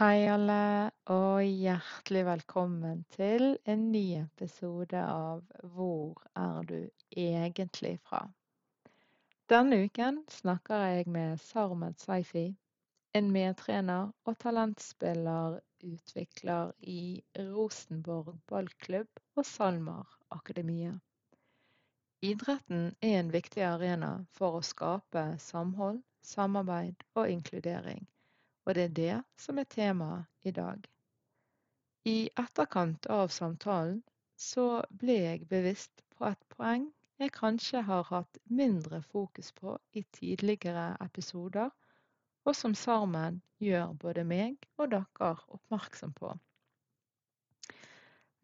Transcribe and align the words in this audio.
Hei, 0.00 0.24
alle, 0.32 0.90
og 1.12 1.42
hjertelig 1.44 2.22
velkommen 2.24 3.02
til 3.12 3.42
en 3.68 3.82
ny 3.92 4.14
episode 4.16 4.96
av 4.96 5.42
Hvor 5.74 6.22
er 6.40 6.62
du 6.70 6.78
egentlig 7.12 7.98
fra? 8.08 8.22
Denne 9.52 9.82
uken 9.84 10.22
snakker 10.32 10.86
jeg 10.86 11.04
med 11.12 11.42
Sarmed 11.44 12.00
Saifi, 12.00 12.46
en 13.12 13.28
medtrener 13.34 14.08
og 14.24 14.38
talentspiller 14.40 15.58
utvikler 15.84 16.72
i 16.80 17.20
Rosenborg 17.50 18.38
ballklubb 18.48 19.20
og 19.36 19.44
SalMar 19.50 20.14
Akademiet. 20.38 20.96
Idretten 22.24 22.94
er 23.02 23.18
en 23.18 23.34
viktig 23.36 23.68
arena 23.68 24.14
for 24.32 24.62
å 24.62 24.64
skape 24.64 25.26
samhold, 25.50 26.00
samarbeid 26.24 27.04
og 27.12 27.28
inkludering 27.36 28.08
og 28.66 28.74
det 28.76 28.84
er 28.84 28.96
det 29.00 29.18
som 29.40 29.58
er 29.58 29.68
temaet 29.70 30.48
i 30.48 30.52
dag. 30.56 30.86
I 32.08 32.30
etterkant 32.40 33.06
av 33.12 33.28
samtalen 33.34 34.00
så 34.40 34.82
ble 35.02 35.16
jeg 35.18 35.48
bevisst 35.50 36.04
på 36.16 36.28
et 36.30 36.44
poeng 36.54 36.88
jeg 37.20 37.34
kanskje 37.36 37.82
har 37.84 38.06
hatt 38.08 38.38
mindre 38.48 39.02
fokus 39.12 39.50
på 39.52 39.74
i 39.92 40.02
tidligere 40.16 40.94
episoder, 41.04 41.68
og 42.48 42.56
som 42.56 42.72
Sarmen 42.74 43.42
gjør 43.60 43.92
både 44.00 44.24
meg 44.24 44.56
og 44.80 44.94
dere 44.94 45.34
oppmerksom 45.52 46.14
på. 46.16 46.32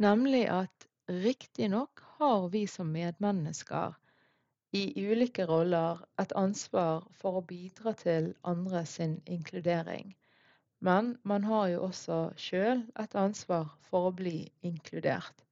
Nemlig 0.05 0.43
at 0.53 0.89
riktignok 1.09 2.03
har 2.19 2.51
vi 2.53 2.67
som 2.69 2.93
medmennesker 2.93 3.97
i 4.73 5.11
ulike 5.11 5.47
roller 5.47 6.01
et 6.23 6.33
ansvar 6.37 7.05
for 7.21 7.39
å 7.39 7.47
bidra 7.49 7.93
til 8.01 8.33
andre 8.43 8.83
sin 8.87 9.21
inkludering. 9.27 10.15
Men 10.81 11.19
man 11.23 11.45
har 11.45 11.69
jo 11.73 11.85
også 11.87 12.19
sjøl 12.37 12.83
et 13.03 13.15
ansvar 13.17 13.71
for 13.91 14.09
å 14.09 14.17
bli 14.19 14.51
inkludert. 14.63 15.45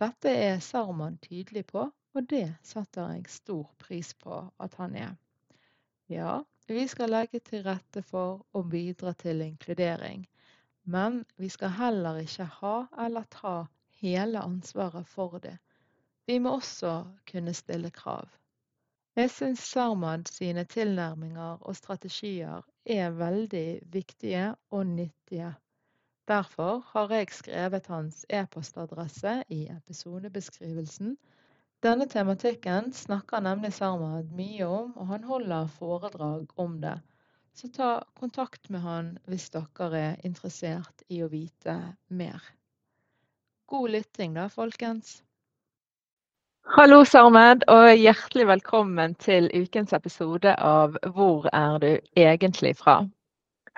Dette 0.00 0.32
er 0.32 0.60
Sarman 0.64 1.18
tydelig 1.22 1.66
på, 1.70 1.86
og 2.14 2.28
det 2.28 2.48
setter 2.66 3.14
jeg 3.14 3.30
stor 3.30 3.66
pris 3.78 4.12
på 4.14 4.42
at 4.58 4.74
han 4.80 4.96
er. 4.96 5.14
Ja, 6.10 6.40
vi 6.66 6.86
skal 6.88 7.14
legge 7.14 7.40
til 7.40 7.62
rette 7.64 8.02
for 8.02 8.42
å 8.52 8.62
bidra 8.66 9.14
til 9.14 9.44
inkludering. 9.46 10.26
Men 10.84 11.24
vi 11.36 11.48
skal 11.48 11.76
heller 11.78 12.18
ikke 12.24 12.48
ha 12.60 12.74
eller 13.06 13.28
ta 13.30 13.54
hele 14.00 14.42
ansvaret 14.42 15.06
for 15.06 15.38
det. 15.38 15.56
Vi 16.26 16.38
må 16.38 16.56
også 16.58 17.04
kunne 17.30 17.54
stille 17.54 17.90
krav. 17.94 18.39
Jeg 19.18 19.30
syns 19.34 19.62
Sarmad 19.66 20.28
sine 20.30 20.62
tilnærminger 20.70 21.64
og 21.66 21.76
strategier 21.76 22.62
er 22.86 23.10
veldig 23.10 23.80
viktige 23.92 24.44
og 24.70 24.86
nyttige. 24.86 25.48
Derfor 26.30 26.84
har 26.92 27.10
jeg 27.10 27.32
skrevet 27.34 27.86
hans 27.90 28.20
e-postadresse 28.30 29.32
i 29.48 29.64
episodebeskrivelsen. 29.72 31.16
Denne 31.82 32.06
tematikken 32.06 32.92
snakker 32.92 33.42
nemlig 33.42 33.72
Sarmad 33.74 34.30
mye 34.38 34.68
om, 34.68 34.92
og 34.96 35.06
han 35.10 35.24
holder 35.24 35.66
foredrag 35.66 36.46
om 36.56 36.78
det. 36.80 37.00
Så 37.52 37.72
ta 37.74 37.90
kontakt 38.14 38.70
med 38.70 38.80
han 38.86 39.16
hvis 39.26 39.50
dere 39.50 39.90
er 39.98 40.22
interessert 40.22 41.02
i 41.08 41.18
å 41.26 41.32
vite 41.34 41.74
mer. 42.08 42.38
God 43.66 43.90
lytting 43.90 44.38
da, 44.38 44.46
folkens. 44.46 45.18
Hallo, 46.68 47.04
Sarmed, 47.04 47.62
og 47.72 47.88
hjertelig 47.96 48.44
velkommen 48.46 49.14
til 49.16 49.46
ukens 49.56 49.94
episode 49.96 50.52
av 50.60 50.98
Hvor 51.14 51.46
er 51.56 51.78
du 51.80 51.88
egentlig 52.20 52.74
fra? 52.76 52.98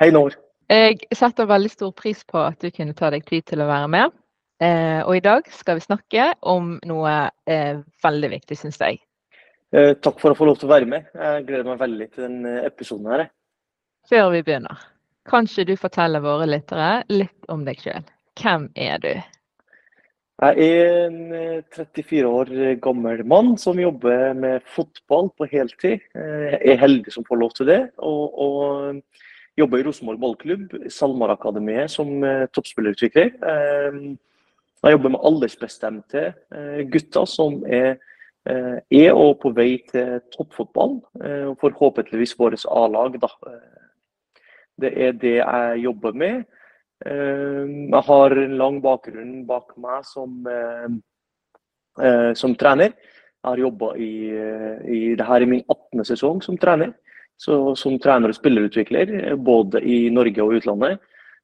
Hei, 0.02 0.10
Nord. 0.10 0.34
Jeg 0.66 0.98
setter 1.14 1.46
veldig 1.46 1.70
stor 1.70 1.92
pris 1.94 2.24
på 2.26 2.40
at 2.42 2.58
du 2.58 2.72
kunne 2.74 2.94
ta 2.98 3.12
deg 3.14 3.24
tid 3.28 3.46
til 3.46 3.62
å 3.62 3.68
være 3.70 3.88
med. 3.92 4.16
Eh, 4.62 4.98
og 5.06 5.16
i 5.16 5.22
dag 5.22 5.46
skal 5.54 5.78
vi 5.78 5.86
snakke 5.86 6.26
om 6.42 6.74
noe 6.88 7.14
eh, 7.46 7.78
veldig 8.02 8.30
viktig, 8.34 8.58
syns 8.58 8.80
jeg. 8.82 8.98
Eh, 9.70 9.94
takk 10.02 10.18
for 10.18 10.34
å 10.34 10.38
få 10.38 10.50
lov 10.50 10.58
til 10.58 10.70
å 10.70 10.74
være 10.74 10.90
med. 10.90 11.06
Jeg 11.14 11.46
gleder 11.48 11.68
meg 11.70 11.80
veldig 11.82 12.08
til 12.10 12.26
denne 12.26 12.56
episoden 12.66 13.12
her. 13.14 13.28
Før 14.10 14.32
vi 14.34 14.42
begynner, 14.42 14.82
kan 15.30 15.46
ikke 15.46 15.68
du 15.70 15.76
fortelle 15.78 16.22
våre 16.24 16.50
lyttere 16.50 16.90
litt 17.14 17.52
om 17.52 17.62
deg 17.68 17.78
sjøl? 17.82 18.02
Hvem 18.42 18.68
er 18.74 18.98
du? 19.02 19.14
Jeg 20.40 20.64
er 20.64 21.06
en 21.06 21.18
34 21.70 22.18
eh, 22.18 22.26
år 22.26 22.50
gammel 22.82 23.20
mann 23.28 23.52
som 23.60 23.78
jobber 23.78 24.32
med 24.34 24.64
fotball 24.66 25.28
på 25.38 25.46
heltid. 25.50 26.00
Jeg 26.14 26.58
er 26.72 26.80
heldig 26.80 27.12
som 27.12 27.26
får 27.28 27.38
lov 27.38 27.52
til 27.54 27.68
det. 27.68 27.80
Og, 27.98 28.38
og 28.40 29.60
jobber 29.60 29.78
i 29.78 29.84
Rosenborg 29.86 30.18
ballklubb, 30.22 30.72
SalMar-akademiet, 30.90 31.92
som 31.92 32.24
eh, 32.24 32.48
toppspillerutvikler. 32.50 33.36
Eh, 33.52 34.00
jeg 34.82 34.96
jobber 34.96 35.12
med 35.14 35.28
aldersbestemte 35.28 36.24
gutter 36.90 37.28
som 37.30 37.60
er, 37.70 38.00
er 38.50 39.12
og 39.14 39.36
på 39.44 39.52
vei 39.54 39.76
til 39.86 40.16
toppfotball. 40.34 40.96
Forhåpentligvis 41.60 42.34
vårt 42.40 42.64
A-lag, 42.66 43.14
da. 43.22 43.30
Det 44.82 44.90
er 45.06 45.14
det 45.14 45.36
jeg 45.36 45.78
jobber 45.84 46.18
med. 46.18 46.42
Eh, 47.02 47.64
jeg 47.90 48.04
har 48.06 48.36
en 48.38 48.58
lang 48.58 48.78
bakgrunn 48.82 49.42
bak 49.46 49.74
meg 49.80 50.04
som, 50.06 50.34
eh, 50.46 50.88
eh, 52.04 52.32
som 52.34 52.54
trener. 52.54 52.92
Jeg 53.42 53.50
har 53.50 53.58
jobba 53.58 53.94
i, 53.98 54.30
i 54.86 55.14
det 55.18 55.26
her 55.26 55.42
i 55.42 55.46
min 55.46 55.64
18. 55.66 56.04
sesong 56.04 56.42
som 56.42 56.56
trener. 56.56 56.94
Så, 57.36 57.74
som 57.74 57.98
trener 57.98 58.30
og 58.30 58.36
spillerutvikler, 58.36 59.34
både 59.34 59.80
i 59.82 60.10
Norge 60.14 60.44
og 60.44 60.60
utlandet. 60.60 61.00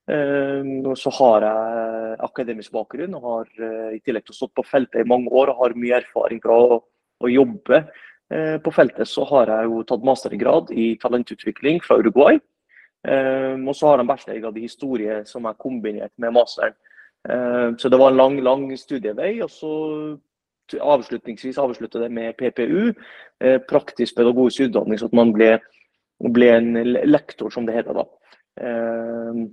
Så 0.07 1.11
har 1.19 1.43
jeg 1.43 2.19
akademisk 2.23 2.71
bakgrunn 2.73 3.17
og 3.19 3.25
har 3.27 3.49
i 3.97 3.99
tillegg 3.99 4.29
til 4.29 4.33
å 4.33 4.37
stått 4.37 4.55
på 4.55 4.65
feltet 4.65 5.03
i 5.03 5.09
mange 5.09 5.27
år 5.27 5.51
og 5.51 5.59
har 5.65 5.75
mye 5.75 5.99
erfaring 5.99 6.39
fra 6.45 6.55
å, 6.55 6.79
å 7.19 7.33
jobbe 7.33 7.83
på 8.63 8.75
feltet, 8.77 9.11
så 9.11 9.27
har 9.33 9.51
jeg 9.51 9.73
jo 9.73 9.83
tatt 9.91 10.07
mastergrad 10.07 10.71
i 10.71 10.93
talentutvikling 11.03 11.83
fra 11.83 11.99
Uruguay. 11.99 12.39
Um, 13.07 13.69
og 13.71 13.77
så 13.79 13.93
har 13.93 14.01
de 14.01 14.07
bachelorgrad 14.09 14.57
i 14.59 14.67
historie 14.67 15.21
som 15.27 15.47
er 15.47 15.59
kombinert 15.61 16.13
med 16.19 16.35
masteren. 16.35 16.75
Um, 17.23 17.77
så 17.79 17.89
det 17.89 17.99
var 17.99 18.11
en 18.11 18.19
lang, 18.19 18.41
lang 18.43 18.65
studievei. 18.79 19.39
Og 19.43 19.51
så 19.51 19.73
avslutningsvis 20.69 21.59
avsluttet 21.59 22.03
det 22.03 22.11
med 22.13 22.35
PPU, 22.37 22.93
eh, 23.41 23.61
praktisk 23.69 24.17
pedagogisk 24.17 24.67
utdanning, 24.67 24.99
så 24.99 25.07
at 25.09 25.15
man 25.17 25.33
ble, 25.33 25.55
ble, 26.21 26.51
en 26.53 26.75
lektor, 27.09 27.49
som 27.51 27.65
det 27.65 27.79
heter 27.79 27.97
da. 27.97 28.05
Um, 28.61 29.47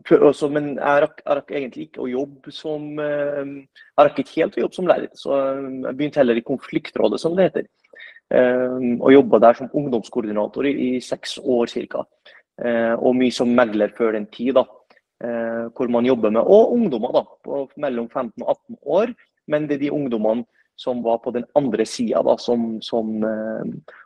også, 0.00 0.48
men 0.48 0.78
jeg 0.78 1.02
rakk, 1.04 1.20
jeg 1.26 1.36
rakk, 1.36 1.50
egentlig 1.50 1.84
ikke 1.88 2.00
å 2.00 2.08
jobbe 2.08 2.52
som 2.54 2.86
Jeg 2.96 3.98
rakk 3.98 4.20
ikke 4.22 4.36
helt 4.38 4.56
å 4.56 4.62
jobbe 4.62 4.78
som 4.78 4.88
lærer, 4.88 5.10
så 5.12 5.40
jeg 5.58 5.96
begynte 5.98 6.22
heller 6.22 6.40
i 6.40 6.46
konfliktrådet, 6.46 7.20
som 7.20 7.36
det 7.36 7.50
heter. 7.50 7.66
Og 9.02 9.12
jobba 9.12 9.42
der 9.44 9.58
som 9.58 9.68
ungdomskoordinator 9.76 10.64
i, 10.70 10.72
i 10.86 11.00
seks 11.04 11.36
år 11.42 11.68
ca. 11.90 12.06
Eh, 12.60 12.94
og 12.98 13.16
mye 13.16 13.32
som 13.32 13.50
megler 13.56 13.92
før 13.96 14.12
den 14.16 14.26
tid. 14.26 14.54
da, 14.54 14.64
eh, 15.24 15.68
Hvor 15.74 15.88
man 15.88 16.04
jobber 16.04 16.30
med 16.30 16.42
og 16.42 16.72
ungdommer 16.72 17.12
da, 17.12 17.24
på 17.44 17.68
mellom 17.76 18.08
15 18.08 18.42
og 18.42 18.48
18 18.48 18.76
år. 18.86 19.14
Men 19.48 19.66
det 19.66 19.74
er 19.74 19.84
de 19.86 19.92
ungdommene 19.92 20.44
som 20.76 21.02
var 21.02 21.18
på 21.18 21.30
den 21.30 21.44
andre 21.54 21.84
sida, 21.84 22.22
som, 22.38 22.80
som 22.80 23.24
eh, 23.24 23.64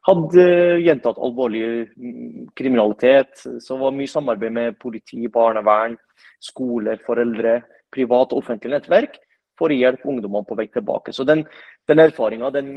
hadde 0.08 0.46
gjentatt 0.82 1.20
alvorlig 1.22 1.88
mm, 1.94 2.48
kriminalitet. 2.56 3.46
Så 3.62 3.78
var 3.78 3.94
mye 3.94 4.10
samarbeid 4.10 4.52
med 4.52 4.78
politi, 4.82 5.28
barnevern, 5.28 5.96
skoler, 6.42 6.98
foreldre, 7.06 7.60
privat 7.94 8.32
og 8.32 8.42
offentlig 8.42 8.74
nettverk 8.74 9.20
for 9.58 9.70
å 9.70 9.78
hjelpe 9.78 10.08
ungdommene 10.10 10.46
på 10.48 10.56
vei 10.58 10.66
tilbake. 10.66 11.14
Så 11.14 11.26
Den, 11.26 11.44
den 11.88 12.00
erfaringa 12.00 12.48
den, 12.50 12.70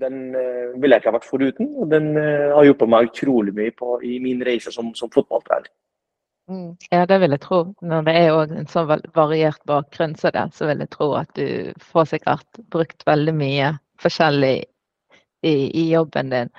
den 0.00 0.18
ville 0.78 0.94
jeg 0.94 1.02
ikke 1.02 1.10
ha 1.10 1.16
vært 1.16 1.26
foruten. 1.26 1.72
og 1.74 1.90
Den 1.90 2.12
har 2.16 2.66
hjulpet 2.66 2.92
meg 2.92 3.10
utrolig 3.10 3.54
mye 3.56 3.74
på, 3.74 3.96
i 4.06 4.20
min 4.22 4.44
reise 4.46 4.70
som, 4.74 4.92
som 4.94 5.10
fotballtrener. 5.10 5.70
Mm. 6.50 6.76
Ja, 6.90 7.06
det 7.06 7.18
vil 7.20 7.34
jeg 7.34 7.42
tro. 7.42 7.58
Når 7.82 8.06
det 8.06 8.14
er 8.20 8.54
en 8.54 8.68
sånn 8.70 8.92
variert 9.16 9.62
bakgrunn 9.66 10.14
som 10.18 10.34
det, 10.36 10.44
så 10.54 10.68
vil 10.68 10.84
jeg 10.84 10.92
tro 10.94 11.10
at 11.18 11.32
du 11.34 11.72
får 11.82 12.12
sikkert 12.12 12.60
brukt 12.70 13.02
veldig 13.06 13.34
mye 13.34 13.72
forskjellig 14.02 14.56
i, 15.42 15.56
i 15.66 15.88
jobben 15.90 16.30
din. 16.30 16.52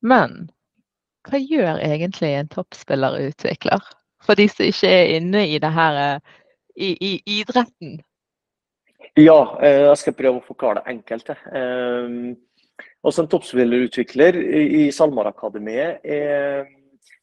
Men 0.00 0.46
hva 1.28 1.40
gjør 1.40 1.82
egentlig 1.84 2.32
en 2.38 2.50
toppspillerutvikler? 2.52 3.84
For 4.24 4.40
de 4.40 4.48
som 4.48 4.64
ikke 4.64 4.88
er 4.88 5.14
inne 5.18 5.44
i 5.48 5.60
det 5.60 5.72
her 5.76 6.00
i, 6.76 6.90
i 6.96 7.12
idretten? 7.40 7.98
Ja, 9.14 9.58
eh, 9.62 9.84
jeg 9.86 9.98
skal 10.00 10.16
prøve 10.18 10.40
å 10.40 10.46
forklare 10.46 10.82
det 10.82 10.94
enkelt. 10.94 11.28
Altså, 13.04 13.22
en 13.22 13.28
toppspillerutvikler 13.30 14.38
i 14.40 14.88
SalMar-akademiet 14.94 16.00
er 16.02 16.64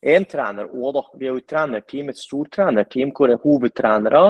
en 0.01 0.25
trener 0.25 0.69
òg, 0.69 0.93
da. 0.95 1.03
Vi 1.17 1.27
har 1.27 1.35
jo 1.35 1.41
et 1.41 1.49
trenerteam, 1.49 2.09
et 2.09 2.17
stort 2.17 2.51
trenerteam 2.55 3.11
hvor 3.13 3.29
det 3.29 3.37
er 3.37 3.43
hovedtrenere. 3.43 4.23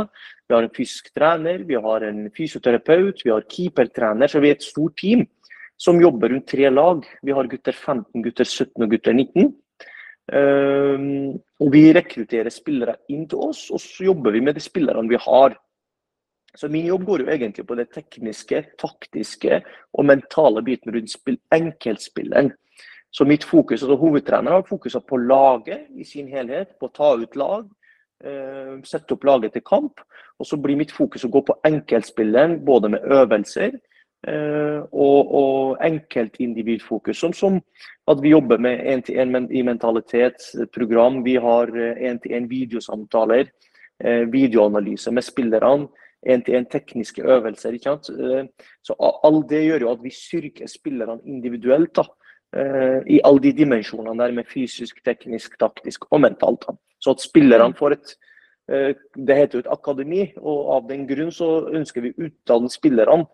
Vi 0.48 0.56
har 0.56 0.68
en 0.68 0.74
fysisk 0.76 1.12
trener, 1.16 1.64
vi 1.68 1.80
har 1.80 2.04
en 2.08 2.26
fysioterapeut, 2.36 3.24
vi 3.24 3.32
har 3.32 3.48
keepertrener. 3.48 4.32
Så 4.32 4.42
vi 4.44 4.52
er 4.52 4.58
et 4.58 4.68
stort 4.68 4.98
team 5.00 5.24
som 5.80 6.02
jobber 6.02 6.34
rundt 6.34 6.50
tre 6.52 6.70
lag. 6.70 7.06
Vi 7.24 7.36
har 7.36 7.50
gutter 7.52 7.78
15, 7.78 8.22
gutter 8.26 8.48
17 8.48 8.84
og 8.84 8.92
gutter 8.92 9.16
19. 9.16 9.54
Um, 10.32 10.38
ehm, 10.38 11.40
og 11.60 11.72
vi 11.74 11.88
rekrutterer 11.96 12.54
spillere 12.54 13.00
inn 13.12 13.26
til 13.28 13.42
oss, 13.48 13.66
og 13.74 13.82
så 13.82 14.06
jobber 14.06 14.36
vi 14.36 14.44
med 14.44 14.56
de 14.56 14.64
spillerne 14.64 15.10
vi 15.10 15.20
har. 15.20 15.56
Så 16.56 16.68
min 16.68 16.86
jobb 16.86 17.06
går 17.06 17.24
jo 17.24 17.32
egentlig 17.32 17.66
på 17.68 17.76
det 17.80 17.92
tekniske, 17.96 18.64
taktiske 18.80 19.62
og 19.94 20.06
mentale 20.06 20.64
biten 20.66 20.94
rundt 20.94 21.12
spill, 21.12 21.38
enkeltspilleren. 21.54 22.52
Så 23.12 23.26
mitt 23.26 23.44
fokus, 23.44 23.84
altså 23.84 23.96
Hovedtrener 23.96 24.52
har 24.52 24.68
fokuset 24.68 25.04
på 25.08 25.18
laget 25.18 25.88
i 25.96 26.04
sin 26.08 26.28
helhet, 26.32 26.78
på 26.80 26.88
å 26.88 26.96
ta 26.96 27.14
ut 27.20 27.36
lag, 27.36 27.66
eh, 28.24 28.80
sette 28.88 29.14
opp 29.14 29.24
laget 29.28 29.54
til 29.54 29.62
kamp. 29.68 30.00
Og 30.40 30.48
så 30.48 30.58
blir 30.58 30.80
mitt 30.80 30.92
fokus 30.92 31.26
å 31.26 31.32
gå 31.32 31.42
på 31.46 31.58
enkeltspilleren, 31.68 32.62
både 32.66 32.90
med 32.90 33.04
øvelser 33.04 33.76
eh, 34.28 34.80
og, 34.92 35.34
og 35.42 35.84
enkeltindividfokus. 35.84 37.20
Som, 37.20 37.34
som 37.34 37.60
at 38.08 38.22
vi 38.24 38.32
jobber 38.32 38.58
med 38.58 38.80
én-til-én 38.80 39.52
i 39.52 39.64
mentalitetsprogram. 39.64 41.24
Vi 41.24 41.36
har 41.36 41.68
én-til-én 41.68 42.46
eh, 42.46 42.50
videosamtaler, 42.50 43.52
eh, 44.04 44.24
videoanalyse 44.32 45.12
med 45.12 45.24
spillerne. 45.24 45.88
Én-til-én 46.22 46.68
tekniske 46.70 47.24
øvelser. 47.24 47.74
ikke 47.74 47.90
sant? 47.90 48.10
Eh, 48.10 48.46
så 48.84 48.96
all 49.00 49.42
det 49.50 49.64
gjør 49.66 49.88
jo 49.88 49.92
at 49.92 50.04
vi 50.04 50.10
styrker 50.14 50.68
spillerne 50.68 51.22
individuelt. 51.26 51.96
da 51.96 52.06
Eh, 52.56 53.00
i 53.08 53.20
alle 53.24 53.40
de 53.40 53.54
dimensjonene 53.56 54.20
der 54.20 54.34
med 54.36 54.48
fysisk, 54.52 54.98
teknisk, 55.06 55.54
taktisk 55.60 56.04
og 56.12 56.20
mentalt. 56.22 56.66
Så 57.00 57.14
at 57.16 57.24
spillerne 57.24 57.70
mm. 57.72 57.76
får 57.80 57.92
et 57.96 58.16
eh, 58.68 58.96
Det 59.16 59.36
heter 59.36 59.58
jo 59.58 59.60
et 59.60 59.72
akademi, 59.72 60.34
og 60.38 60.76
av 60.76 60.90
den 60.90 61.06
grunn 61.08 61.32
så 61.32 61.70
ønsker 61.72 62.02
vi 62.02 62.12
å 62.12 62.28
utdanne 62.28 62.70
spillerne 62.70 63.26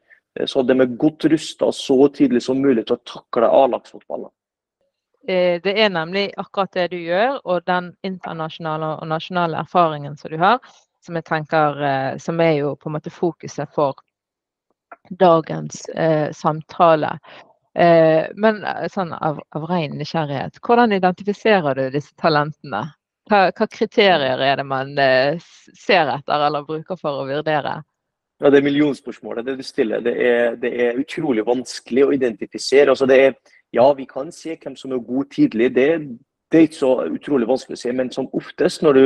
så 0.45 0.61
de 0.61 0.75
er 0.77 0.97
godt 1.01 1.25
rusta 1.31 1.71
så 1.73 1.95
tidlig 2.13 2.43
som 2.45 2.59
mulig 2.61 2.83
til 2.85 2.93
å 2.93 3.05
takle 3.09 3.47
A-lagsfotballen. 3.49 4.29
Det 5.25 5.73
er 5.73 5.89
nemlig 5.89 6.27
akkurat 6.37 6.75
det 6.77 6.91
du 6.91 6.99
gjør, 6.99 7.39
og 7.41 7.65
den 7.65 7.87
internasjonale 8.05 8.91
og 8.99 9.07
nasjonale 9.09 9.57
erfaringen 9.63 10.13
som 10.19 10.29
du 10.29 10.37
har, 10.37 10.61
som 11.07 11.17
jeg 11.17 11.25
tenker 11.25 11.81
som 12.21 12.43
er 12.43 12.59
jo 12.59 12.75
på 12.75 12.91
en 12.91 12.97
måte 12.97 13.13
fokuset 13.13 13.71
for 13.75 13.95
dagens 15.09 15.89
eh, 15.89 16.31
samtale. 16.31 17.19
Eh, 17.77 18.25
men 18.35 18.63
eh, 18.63 18.87
sånn 18.91 19.13
av, 19.13 19.41
av 19.49 19.67
ren 19.69 19.97
nysgjerrighet, 19.99 20.59
hvordan 20.65 20.95
identifiserer 20.97 21.77
du 21.77 21.89
disse 21.93 22.15
talentene? 22.17 22.87
Hva, 23.29 23.49
hva 23.51 23.67
kriterier 23.69 24.41
er 24.41 24.57
det 24.57 24.65
man 24.65 24.95
eh, 24.97 25.37
ser 25.77 26.09
etter 26.15 26.47
eller 26.47 26.65
bruker 26.67 26.99
for 26.99 27.21
å 27.21 27.27
vurdere? 27.27 27.81
Ja, 28.41 28.49
Det 28.49 28.61
er 28.61 28.67
millionspørsmålet 28.67 29.45
det 29.45 29.57
du 29.59 29.65
stiller. 29.65 30.01
Det 30.05 30.13
er, 30.13 30.55
det 30.61 30.71
er 30.73 31.01
utrolig 31.01 31.45
vanskelig 31.45 32.05
å 32.05 32.13
identifisere. 32.13 32.93
Altså 32.93 33.09
er, 33.13 33.33
ja, 33.73 33.85
vi 33.97 34.05
kan 34.09 34.31
se 34.31 34.55
hvem 34.55 34.77
som 34.77 34.93
er 34.93 35.03
god 35.05 35.31
tidlig. 35.33 35.71
Det, 35.75 35.87
det, 36.51 36.59
er 36.59 36.67
ikke 36.67 36.81
så 36.81 36.91
utrolig 37.09 37.49
vanskelig 37.49 37.79
å 37.79 37.81
se. 37.81 37.93
Men 37.97 38.13
som 38.13 38.29
oftest 38.37 38.85
når 38.85 38.99
du 38.99 39.03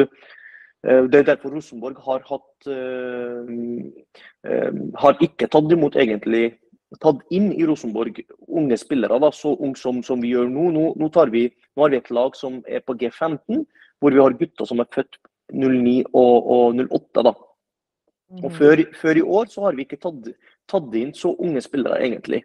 det 0.81 1.19
er 1.19 1.25
derfor 1.27 1.53
Rosenborg 1.53 1.99
har 2.01 2.23
hatt 2.25 2.69
har 5.03 5.19
ikke 5.21 5.49
tatt 5.53 5.73
imot 5.75 5.93
egentlig 6.01 6.55
tatt 6.99 7.21
inn 7.31 7.51
i 7.55 7.65
Rosenborg 7.67 8.19
unge 8.47 8.77
spillere, 8.79 9.19
da, 9.21 9.29
så 9.31 9.53
unge 9.55 9.79
som, 9.79 10.01
som, 10.03 10.19
vi 10.23 10.33
gjør 10.33 10.49
nå. 10.51 10.67
Nå, 10.75 10.85
nå, 10.99 11.09
vi, 11.31 11.45
nå, 11.47 11.83
har 11.83 11.93
vi 11.93 11.99
et 12.01 12.11
lag 12.11 12.35
som 12.35 12.59
er 12.67 12.83
på 12.83 12.97
G15, 12.99 13.63
hvor 14.01 14.15
vi 14.15 14.19
har 14.19 14.35
gutter 14.39 14.67
som 14.67 14.81
er 14.83 14.89
født 14.91 15.19
09 15.53 15.95
og, 16.11 16.49
og 16.55 16.81
08. 16.81 17.25
da. 17.27 17.35
Og 18.41 18.47
mm. 18.47 18.55
før, 18.55 18.83
før, 18.95 19.19
i 19.19 19.27
år 19.39 19.51
så 19.51 19.67
har 19.67 19.77
vi 19.77 19.85
ikke 19.85 19.99
tatt, 20.01 20.31
tatt 20.71 20.97
inn 20.99 21.13
så 21.15 21.33
unge 21.39 21.63
spillere, 21.63 21.99
egentlig. 22.03 22.43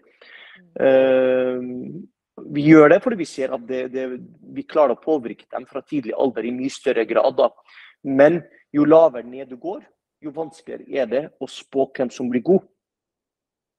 Uh, 0.78 1.62
vi 2.52 2.66
gjør 2.68 2.90
det 2.92 2.98
fordi 3.00 3.18
vi 3.22 3.28
ser 3.28 3.54
at 3.56 3.62
det, 3.68 3.86
det, 3.94 4.06
vi 4.52 4.64
klarer 4.68 4.92
å 4.92 5.00
påvirke 5.00 5.46
dem 5.48 5.64
fra 5.68 5.80
tidlig 5.80 6.12
alder 6.20 6.46
i 6.46 6.54
mye 6.54 6.72
større 6.72 7.06
grad. 7.08 7.38
Da. 7.38 7.48
Men 8.06 8.40
jo 8.74 8.86
lavere 8.86 9.26
ned 9.26 9.50
du 9.50 9.58
går, 9.60 9.82
jo 10.24 10.32
vanskeligere 10.34 11.02
er 11.02 11.10
det 11.10 11.22
å 11.42 11.48
spå 11.50 11.88
hvem 11.96 12.10
som 12.12 12.30
blir 12.30 12.44
god. 12.46 12.64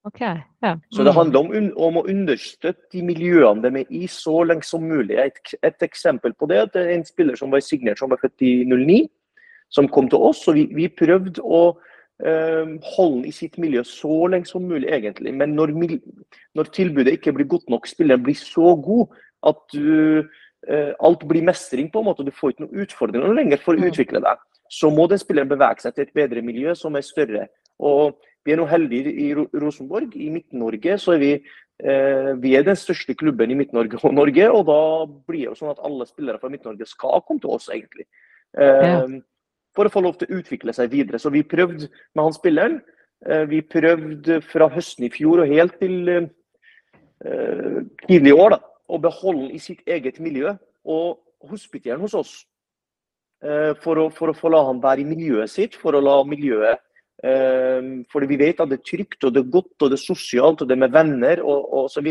Okay, 0.06 0.38
ja. 0.62 0.74
mm. 0.74 0.80
Så 0.90 1.02
det 1.02 1.10
mm. 1.10 1.16
handler 1.16 1.40
om, 1.40 1.72
om, 1.88 1.98
å 2.00 2.06
understøtte 2.08 2.94
de 2.94 3.02
miljøene 3.04 3.64
de 3.64 3.82
er 3.82 3.90
i 3.92 4.06
så 4.08 4.40
lenge 4.46 4.64
som 4.64 4.84
mulig. 4.86 5.18
Et, 5.20 5.54
et 5.66 5.84
eksempel 5.84 6.32
på 6.38 6.48
det, 6.48 6.62
det 6.72 6.84
er 6.84 6.94
en 6.94 7.04
spiller 7.04 7.36
som 7.36 7.52
var 7.52 7.64
signert 7.64 8.00
som 8.00 8.12
var 8.12 8.20
født 8.22 8.46
i 8.46 8.52
09, 8.68 9.02
som 9.74 9.90
kom 9.92 10.08
til 10.08 10.24
oss. 10.30 10.46
og 10.48 10.56
Vi, 10.56 10.68
vi 10.76 10.88
prøvde 10.88 11.42
å 11.44 11.62
eh, 12.24 12.76
holde 12.94 13.18
den 13.18 13.28
i 13.28 13.34
sitt 13.34 13.58
miljø 13.60 13.84
så 13.84 14.30
lenge 14.32 14.48
som 14.48 14.64
mulig, 14.64 14.88
egentlig. 14.94 15.34
Men 15.34 15.56
når, 15.58 15.74
når 16.56 16.72
tilbudet 16.78 17.18
ikke 17.18 17.34
blir 17.36 17.50
godt 17.50 17.68
nok, 17.68 17.90
spilleren 17.90 18.24
blir 18.24 18.38
så 18.38 18.76
god 18.78 19.18
at 19.48 19.60
du, 19.74 19.82
øh, 19.82 20.38
alt 20.66 21.22
blir 21.30 21.44
mestring, 21.46 21.86
på 21.92 22.00
en 22.00 22.08
måte, 22.08 22.24
du 22.26 22.32
får 22.34 22.52
ikke 22.52 22.64
noen 22.64 22.82
utfordringer 22.82 23.36
lenger 23.36 23.60
for 23.62 23.76
å 23.76 23.80
mm. 23.80 23.86
utvikle 23.92 24.20
deg, 24.24 24.40
så 24.68 24.90
må 24.92 25.06
den 25.08 25.20
spilleren 25.20 25.48
bevege 25.48 25.84
seg 25.84 25.94
til 25.94 26.04
et 26.04 26.16
bedre 26.18 26.42
miljø 26.44 26.74
som 26.76 26.96
er 26.98 27.06
større. 27.06 27.46
Og 27.78 28.18
vi 28.44 28.54
er 28.54 28.60
nå 28.60 28.66
heldige 28.68 29.12
i 29.12 29.30
Rosenborg. 29.36 30.14
I 30.16 30.30
Midt-Norge 30.32 30.98
så 31.00 31.14
er 31.14 31.22
vi, 31.22 31.32
eh, 31.84 32.30
vi 32.40 32.54
er 32.56 32.64
den 32.64 32.78
største 32.80 33.14
klubben 33.14 33.50
i 33.50 33.56
Midt-Norge 33.58 34.00
og 34.02 34.14
Norge. 34.14 34.50
Og 34.50 34.66
da 34.66 34.80
blir 35.28 35.42
det 35.42 35.48
jo 35.50 35.56
sånn 35.58 35.74
at 35.74 35.82
alle 35.84 36.06
spillere 36.08 36.40
fra 36.40 36.50
Midt-Norge 36.52 36.86
skal 36.88 37.20
komme 37.26 37.42
til 37.42 37.52
oss, 37.52 37.68
egentlig. 37.68 38.06
Eh, 38.56 38.86
ja. 38.88 39.02
For 39.76 39.86
å 39.86 39.92
få 39.92 40.02
lov 40.02 40.16
til 40.18 40.28
å 40.30 40.40
utvikle 40.40 40.72
seg 40.72 40.90
videre. 40.90 41.20
Så 41.20 41.30
vi 41.30 41.44
prøvde 41.44 41.90
med 42.16 42.24
han 42.24 42.36
spilleren. 42.36 42.80
Eh, 43.26 43.44
vi 43.50 43.60
prøvde 43.60 44.40
fra 44.48 44.70
høsten 44.72 45.06
i 45.06 45.12
fjor 45.12 45.44
og 45.44 45.52
helt 45.52 45.78
til 45.82 46.08
eh, 46.08 47.78
tidlig 48.06 48.32
i 48.32 48.38
år 48.38 48.56
da, 48.56 48.60
å 48.88 48.98
beholde 49.02 49.46
den 49.46 49.56
i 49.56 49.62
sitt 49.62 49.84
eget 49.86 50.20
miljø. 50.20 50.56
Og 50.88 51.20
hospitere 51.48 52.00
hos 52.00 52.16
oss. 52.18 52.34
Eh, 53.44 53.74
for 53.82 54.00
å, 54.00 54.08
for 54.10 54.32
å 54.32 54.36
få 54.36 54.50
la 54.50 54.64
han 54.66 54.82
være 54.82 55.04
i 55.04 55.08
miljøet 55.08 55.52
sitt, 55.52 55.76
for 55.78 55.94
å 55.94 56.02
la 56.02 56.16
miljøet 56.26 56.82
Ehm, 57.26 58.04
fordi 58.12 58.26
vi 58.30 58.36
vet 58.38 58.60
at 58.60 58.70
det 58.70 58.78
er 58.78 58.86
trygt, 58.86 59.24
og 59.24 59.34
det 59.34 59.42
er 59.42 59.50
godt, 59.50 59.74
og 59.82 59.90
det 59.90 59.98
er 59.98 60.04
sosialt, 60.04 60.62
og 60.62 60.68
det 60.68 60.76
er 60.76 60.84
med 60.84 60.94
venner 60.94 61.42
og 61.42 61.72
osv. 61.84 62.06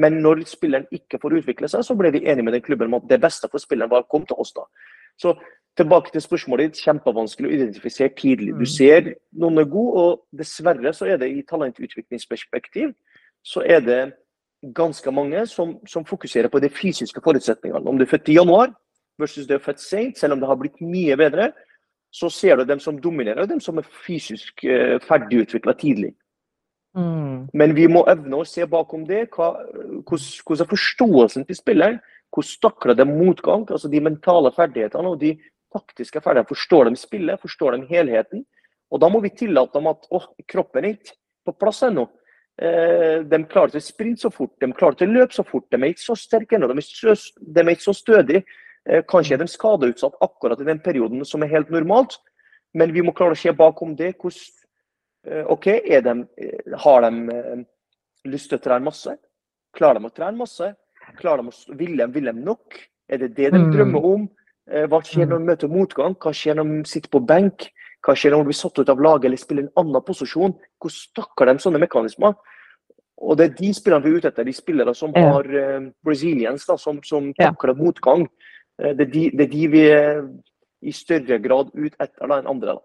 Men 0.00 0.20
når 0.24 0.46
spilleren 0.48 0.86
ikke 0.90 1.20
får 1.20 1.36
utvikle 1.42 1.68
seg, 1.68 1.84
så 1.84 1.96
ble 1.96 2.12
vi 2.14 2.24
enige 2.24 2.46
med 2.46 2.56
den 2.56 2.64
klubben 2.64 2.88
om 2.88 3.00
at 3.02 3.10
det 3.10 3.20
beste 3.20 3.50
for 3.52 3.60
spilleren 3.60 3.92
var 3.92 4.06
å 4.06 4.08
komme 4.08 4.28
til 4.28 4.40
oss. 4.40 4.54
da. 4.56 4.64
Så 5.20 5.36
tilbake 5.76 6.12
til 6.12 6.24
spørsmålet 6.24 6.72
ditt. 6.72 6.80
Kjempevanskelig 6.80 7.50
å 7.50 7.54
identifisere 7.58 8.14
tidlig. 8.16 8.54
Du 8.56 8.64
mm. 8.64 8.72
ser 8.72 9.14
noen 9.36 9.60
er 9.60 9.68
gode, 9.68 10.00
og 10.00 10.38
dessverre 10.38 10.94
så 10.96 11.12
er 11.12 11.20
det 11.20 11.28
i 11.28 11.44
talentutviklingsperspektiv 11.48 12.94
så 13.42 13.64
er 13.66 13.80
det 13.82 14.02
ganske 14.62 15.10
mange 15.10 15.46
som, 15.50 15.76
som 15.88 16.04
fokuserer 16.06 16.48
på 16.48 16.60
de 16.62 16.70
fysiske 16.70 17.20
forutsetningene. 17.24 17.88
Om 17.88 17.98
du 17.98 18.04
er 18.04 18.10
født 18.10 18.30
i 18.30 18.38
januar 18.38 18.72
versus 19.20 19.46
du 19.46 19.54
er 19.56 19.62
født 19.62 19.80
sent, 19.82 20.18
selv 20.18 20.36
om 20.36 20.40
det 20.40 20.48
har 20.48 20.58
blitt 20.60 20.80
mye 20.80 21.16
bedre, 21.18 21.50
så 22.12 22.28
ser 22.30 22.56
du 22.56 22.64
dem 22.68 22.80
som 22.80 22.98
dominerer, 23.00 23.42
og 23.42 23.48
dem 23.48 23.60
som 23.60 23.78
er 23.80 23.88
fysisk 24.06 24.64
eh, 24.64 24.98
ferdigutvikla 25.02 25.74
tidlig. 25.80 26.12
Mm. 26.96 27.48
Men 27.56 27.74
vi 27.76 27.86
må 27.88 28.04
evne 28.10 28.42
å 28.42 28.48
se 28.48 28.66
bakom 28.68 29.06
det. 29.08 29.26
hvordan 29.32 30.60
er 30.60 30.72
forståelsen 30.74 31.46
til 31.48 31.56
spilleren? 31.56 32.00
Hvordan 32.32 32.60
takler 32.60 32.94
de 32.94 33.04
motgang? 33.08 33.64
altså 33.70 33.88
De 33.88 34.00
mentale 34.00 34.52
ferdighetene 34.52 35.08
og 35.08 35.20
de 35.20 35.34
taktiske 35.72 36.20
ferdighetene. 36.20 36.52
Forstår 36.52 36.90
de 36.90 36.96
spillet? 36.96 37.40
Forstår 37.40 37.76
de 37.76 37.86
helheten? 37.88 38.44
Og 38.90 39.00
Da 39.00 39.08
må 39.08 39.20
vi 39.20 39.30
tillate 39.30 39.78
dem 39.78 39.86
at 39.88 40.04
kroppen 40.48 40.84
er 40.84 40.94
ikke 40.98 41.16
på 41.46 41.56
plass 41.56 41.82
ennå. 41.82 42.10
Eh, 42.60 43.22
de 43.24 43.38
klarer 43.48 43.72
ikke 43.72 43.80
å 43.80 43.86
sprinte 43.86 44.20
så 44.26 44.30
fort, 44.30 44.52
de 44.60 44.68
klarer 44.76 44.94
ikke 44.98 45.08
å 45.08 45.14
løpe 45.14 45.34
så 45.34 45.44
fort. 45.46 45.64
De 45.72 45.78
er 45.80 45.94
ikke 45.94 46.04
så 46.04 46.16
sterke 46.18 46.58
ennå, 46.58 46.68
de, 46.68 46.82
de 46.82 47.60
er 47.64 47.72
ikke 47.72 47.88
så 47.88 47.94
stødige. 47.96 48.42
Eh, 48.84 49.02
kanskje 49.08 49.34
er 49.38 49.42
de 49.44 49.48
skadeutsatt 49.48 50.18
akkurat 50.20 50.60
i 50.60 50.66
den 50.68 50.80
perioden 50.82 51.24
som 51.24 51.42
er 51.42 51.52
helt 51.54 51.70
normalt. 51.70 52.18
Men 52.74 52.92
vi 52.92 53.02
må 53.04 53.12
klare 53.12 53.36
å 53.36 53.38
se 53.40 53.52
bakom 53.52 53.96
det. 53.96 54.14
Hvordan, 54.20 55.46
OK, 55.52 55.66
de, 56.02 56.14
har 56.82 57.04
de 57.04 57.64
lyst 58.26 58.48
til 58.50 58.58
å 58.58 58.62
trene 58.64 58.84
masse? 58.88 59.16
Klarer 59.76 60.00
de 60.00 60.08
å 60.08 60.14
trene 60.14 60.36
masse? 60.40 60.72
Klarer 61.18 61.42
de 61.44 61.52
å, 61.52 61.76
vil, 61.78 61.96
de, 62.00 62.06
vil 62.14 62.30
de 62.30 62.32
nok? 62.38 62.78
Er 63.08 63.18
det 63.18 63.34
det 63.36 63.52
de 63.52 63.58
Mm. 63.58 63.70
drømmer 63.72 64.04
om? 64.14 64.28
Eh, 64.70 64.86
Hva 64.88 65.00
skjer 65.04 65.26
når 65.26 65.38
de 65.38 65.44
møter 65.50 65.68
motgang? 65.68 66.14
Hva 66.16 66.32
skjer 66.32 66.54
når 66.56 66.64
de 66.82 66.88
sitter 66.88 67.10
på 67.10 67.20
benk? 67.26 67.68
Hva 68.02 68.14
skjer 68.18 68.34
når 68.34 68.42
du 68.42 68.48
blir 68.50 68.58
satt 68.58 68.78
ut 68.82 68.88
av 68.90 69.00
laget 69.00 69.28
eller 69.28 69.38
spiller 69.38 69.62
en 69.68 69.74
annen 69.84 70.02
posisjon? 70.02 70.56
Hvor 70.82 70.90
stakker 70.90 71.46
de 71.46 71.58
sånne 71.62 71.78
mekanismer? 71.82 72.34
Og 73.22 73.36
det 73.38 73.44
er 73.44 73.54
de 73.60 73.68
spillerne 73.74 74.02
vi 74.02 74.10
er 74.10 74.18
ute 74.18 74.30
etter. 74.32 74.44
De 74.48 74.52
spillere 74.52 74.94
som 74.98 75.12
Ja. 75.14 75.28
har 75.36 75.46
uh, 75.46 75.90
Brazilians, 76.04 76.66
da, 76.66 76.76
som, 76.76 76.98
som 77.02 77.32
Ja. 77.38 77.52
motgang. 77.76 78.26
Eh, 78.82 78.94
det, 78.96 79.06
er 79.08 79.10
de, 79.12 79.30
det 79.30 79.40
er 79.46 79.52
de 79.52 79.66
vi 79.68 79.82
er 79.90 80.28
i 80.82 80.90
større 80.90 81.38
grad 81.38 81.70
ut 81.74 81.94
etter 82.00 82.26
da, 82.26 82.38
enn 82.40 82.48
andre. 82.50 82.74
Da. 82.74 82.80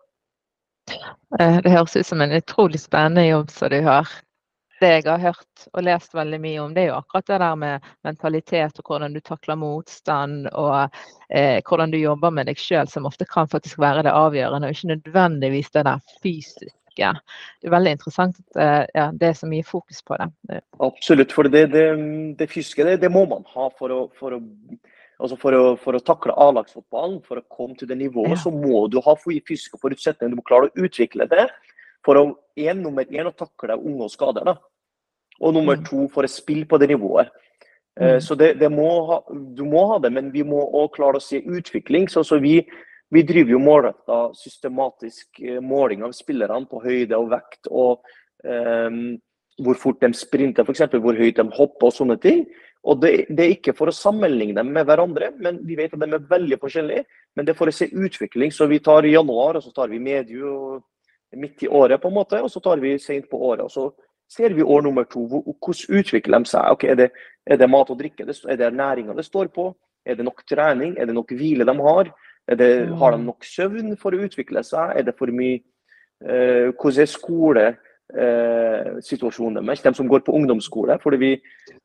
Eh, 1.39 1.61
Det 1.61 1.71
høres 1.71 1.95
ut 1.95 2.05
som 2.05 2.21
en 2.21 2.31
utrolig 2.31 2.79
spennende 2.79 3.27
jobb 3.27 3.49
som 3.49 3.69
du 3.69 3.81
har. 3.81 4.07
Det 4.79 4.89
jeg 4.93 5.05
har 5.09 5.21
hørt 5.23 5.63
og 5.73 5.81
lest 5.87 6.13
veldig 6.13 6.37
mye 6.43 6.59
om, 6.61 6.73
det 6.75 6.83
er 6.83 6.89
jo 6.91 6.97
akkurat 6.99 7.25
det 7.31 7.37
der 7.41 7.55
med 7.57 7.85
mentalitet 8.05 8.77
og 8.77 8.91
hvordan 8.91 9.13
du 9.15 9.19
takler 9.25 9.57
motstand 9.57 10.49
og 10.53 10.75
eh, 11.33 11.61
hvordan 11.65 11.89
du 11.93 11.97
jobber 11.97 12.29
med 12.35 12.45
deg 12.51 12.59
sjøl, 12.61 12.85
som 12.91 13.07
ofte 13.09 13.25
kan 13.25 13.49
faktisk 13.49 13.79
være 13.81 14.03
det 14.05 14.13
avgjørende, 14.13 14.69
og 14.69 14.75
ikke 14.77 14.91
nødvendigvis 14.95 15.71
det 15.73 15.85
der 15.89 16.03
fysiske. 16.21 16.73
Det 16.97 17.67
er 17.69 17.73
veldig 17.73 17.91
interessant 17.97 18.37
at 18.41 18.59
eh, 18.61 18.83
ja, 18.97 19.07
det 19.13 19.27
er 19.31 19.33
så 19.37 19.49
mye 19.49 19.65
fokus 19.65 20.03
på 20.05 20.17
det. 20.21 20.29
Det- 20.49 20.61
Absolutt. 20.85 21.33
For 21.33 21.49
det, 21.49 21.65
det, 21.73 21.87
det 22.39 22.49
fysiske 22.49 22.85
det, 22.85 22.99
det 23.01 23.11
må 23.13 23.25
man 23.29 23.45
ha 23.55 23.67
for 23.77 23.93
å, 23.93 23.99
for 24.17 24.33
å, 24.37 24.39
altså 25.21 25.37
for 25.41 25.53
å, 25.57 25.63
for 25.81 25.97
å 25.97 26.01
takle 26.05 26.33
A-lagsfotballen. 26.37 27.19
For 27.25 27.41
å 27.41 27.45
komme 27.53 27.77
til 27.77 27.89
det 27.89 27.97
nivået, 27.97 28.33
Ja. 28.35 28.39
så 28.45 28.53
må 28.53 28.87
du 28.93 28.97
ha 29.05 29.13
fysiske 29.25 29.77
forutsetninger. 29.81 30.33
Du 30.33 30.41
må 30.41 30.45
klare 30.49 30.69
å 30.69 30.85
utvikle 30.85 31.25
det. 31.33 31.47
For 32.07 32.21
å, 32.21 32.23
en, 32.63 32.81
nummer 32.85 33.05
én, 33.11 33.27
å 33.27 33.35
takle 33.35 33.75
unge 33.75 34.07
og 34.07 34.13
skader. 34.13 34.47
Da. 34.47 34.55
Og 35.43 35.53
nummer 35.53 35.75
Mm. 35.77 35.83
to, 35.89 36.07
for 36.13 36.23
å 36.23 36.31
spille 36.31 36.65
på 36.65 36.79
det 36.79 36.87
nivået. 36.93 37.27
Eh, 37.99 38.15
Mm. 38.15 38.21
Så 38.21 38.37
det, 38.39 38.53
det 38.61 38.69
må 38.71 38.87
ha, 39.09 39.21
du 39.29 39.63
må 39.67 39.83
ha 39.91 39.99
det, 39.99 40.13
men 40.13 40.31
vi 40.31 40.43
må 40.43 40.63
òg 40.71 40.93
klare 40.95 41.19
å 41.19 41.21
se 41.21 41.41
utvikling. 41.43 42.07
Så, 42.07 42.23
så 42.23 42.39
vi, 42.39 42.61
vi 43.11 43.23
driver 43.23 43.51
jo 43.51 43.59
målretta 43.59 44.19
systematisk 44.37 45.41
eh, 45.41 45.59
måling 45.59 46.03
av 46.07 46.13
spillerne 46.15 46.65
på 46.69 46.81
høyde 46.83 47.17
og 47.17 47.29
vekt. 47.35 47.67
og 47.69 47.99
um, 48.43 49.17
hvor 49.57 49.73
fort 49.81 50.01
de 50.01 50.11
sprinter, 50.13 50.63
f.eks. 50.63 50.83
hvor 51.01 51.17
høyt 51.17 51.39
de 51.39 51.45
hopper 51.57 51.89
og 51.89 51.93
sånne 51.95 52.17
ting. 52.21 52.43
Og 52.87 52.99
det, 53.01 53.25
det 53.33 53.43
er 53.45 53.55
ikke 53.55 53.73
for 53.75 53.89
å 53.89 53.95
sammenligne 53.95 54.55
dem 54.59 54.69
med 54.71 54.85
hverandre, 54.85 55.31
men 55.41 55.57
vi 55.65 55.75
vet 55.79 55.95
at 55.95 55.99
de 56.03 56.07
er 56.13 56.27
veldig 56.29 56.59
forskjellige. 56.61 57.05
Men 57.35 57.47
det 57.47 57.55
er 57.55 57.57
for 57.57 57.71
å 57.71 57.73
se 57.73 57.87
utvikling. 57.89 58.53
Så 58.53 58.67
vi 58.69 58.77
tar 58.85 59.07
i 59.09 59.15
januar, 59.15 59.57
og 59.57 59.65
så 59.65 59.73
tar 59.73 59.89
vi 59.89 59.97
medio 59.99 60.77
midt 61.35 61.63
i 61.63 61.67
året, 61.67 62.01
på 62.01 62.07
en 62.07 62.15
måte, 62.15 62.41
og 62.41 62.51
så 62.51 62.59
tar 62.63 62.79
vi 62.79 62.99
sent 62.99 63.29
på 63.29 63.37
året. 63.37 63.65
og 63.65 63.71
så 63.71 63.91
ser 64.29 64.53
vi 64.53 64.63
år 64.63 64.81
nummer 64.81 65.03
to. 65.03 65.27
Hvordan 65.27 65.99
utvikler 65.99 66.39
de 66.39 66.45
seg? 66.51 66.71
Okay, 66.71 66.89
er, 66.91 66.95
det, 66.95 67.09
er 67.45 67.55
det 67.59 67.69
mat 67.69 67.89
og 67.89 67.99
drikke? 67.99 68.23
Er 68.27 68.55
det 68.59 68.73
næringa 68.73 69.13
det 69.15 69.25
står 69.25 69.47
på? 69.55 69.75
Er 70.05 70.15
det 70.15 70.25
nok 70.25 70.43
trening? 70.49 70.97
Er 70.97 71.05
det 71.05 71.15
nok 71.15 71.31
hvile 71.35 71.65
de 71.65 71.81
har? 71.81 72.13
Det, 72.47 72.89
har 72.99 73.11
de 73.11 73.17
nok 73.23 73.43
søvn 73.43 73.97
for 73.99 74.11
å 74.15 74.23
utvikle 74.23 74.63
seg? 74.63 74.91
Er 74.95 75.03
det 75.07 75.15
for 75.19 75.27
mye 75.35 75.59
eh, 76.23 76.71
Hvordan 76.71 77.01
er 77.03 77.07
skolesituasjonen 77.11 79.65
deres? 79.65 79.83
De 79.83 79.93
som 79.95 80.07
går 80.07 80.19
på 80.27 80.35
ungdomsskole. 80.35 80.99
fordi 81.03 81.17
vi, 81.17 81.41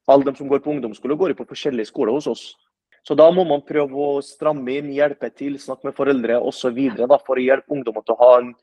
Alle 0.08 0.25
de 0.30 0.37
som 0.38 0.49
går 0.49 0.58
på 0.62 0.70
ungdomsskole, 0.70 1.16
går 1.16 1.28
jo 1.30 1.34
på 1.42 1.50
forskjellige 1.54 1.90
skoler 1.90 2.12
hos 2.12 2.26
oss. 2.26 2.56
Så 3.02 3.14
da 3.18 3.26
må 3.34 3.42
man 3.42 3.66
prøve 3.66 3.99
å 3.99 4.22
stramme 4.22 4.78
inn, 4.78 4.92
hjelpe 4.94 5.26
til, 5.34 5.58
snakke 5.58 5.88
med 5.88 5.96
foreldre 5.96 6.37
osv. 6.38 6.78
for 7.26 7.34
å 7.34 7.42
hjelpe 7.42 7.75
ungdommer 7.75 8.02
til 8.06 8.14
å 8.14 8.22
ha 8.22 8.38
en 8.38 8.54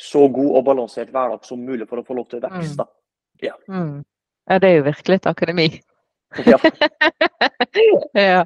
så 0.00 0.26
god 0.32 0.56
og 0.56 0.64
balansert 0.64 1.12
hverdag 1.12 1.44
som 1.44 1.60
mulig 1.60 1.88
for 1.88 2.00
å 2.00 2.06
få 2.06 2.16
lov 2.16 2.30
til 2.30 2.42
vekst. 2.44 2.80
Da. 2.80 2.86
Mm. 3.68 4.02
Ja, 4.48 4.58
det 4.58 4.68
er 4.70 4.78
jo 4.78 4.88
virkelig 4.88 5.20
et 5.20 5.30
akademi. 5.30 5.68
Ja. 6.46 6.58
ja. 8.16 8.44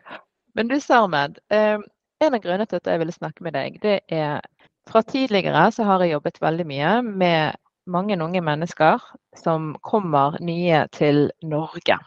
Men 0.54 0.70
du 0.70 0.78
Sarmed, 0.80 1.38
eh, 1.54 1.78
en 2.24 2.36
av 2.36 2.42
grunnene 2.42 2.66
til 2.70 2.80
at 2.80 2.90
jeg 2.90 3.02
ville 3.02 3.14
snakke 3.14 3.44
med 3.46 3.54
deg, 3.56 3.78
det 3.82 4.00
er 4.12 4.42
fra 4.90 5.02
tidligere 5.02 5.68
så 5.72 5.86
har 5.88 6.02
jeg 6.04 6.14
jobbet 6.14 6.42
veldig 6.42 6.66
mye 6.68 6.90
med 7.06 7.60
mange 7.90 8.16
unge 8.20 8.40
mennesker 8.44 9.02
som 9.38 9.74
kommer 9.84 10.38
nye 10.44 10.84
til 10.92 11.28
Norge. 11.42 11.98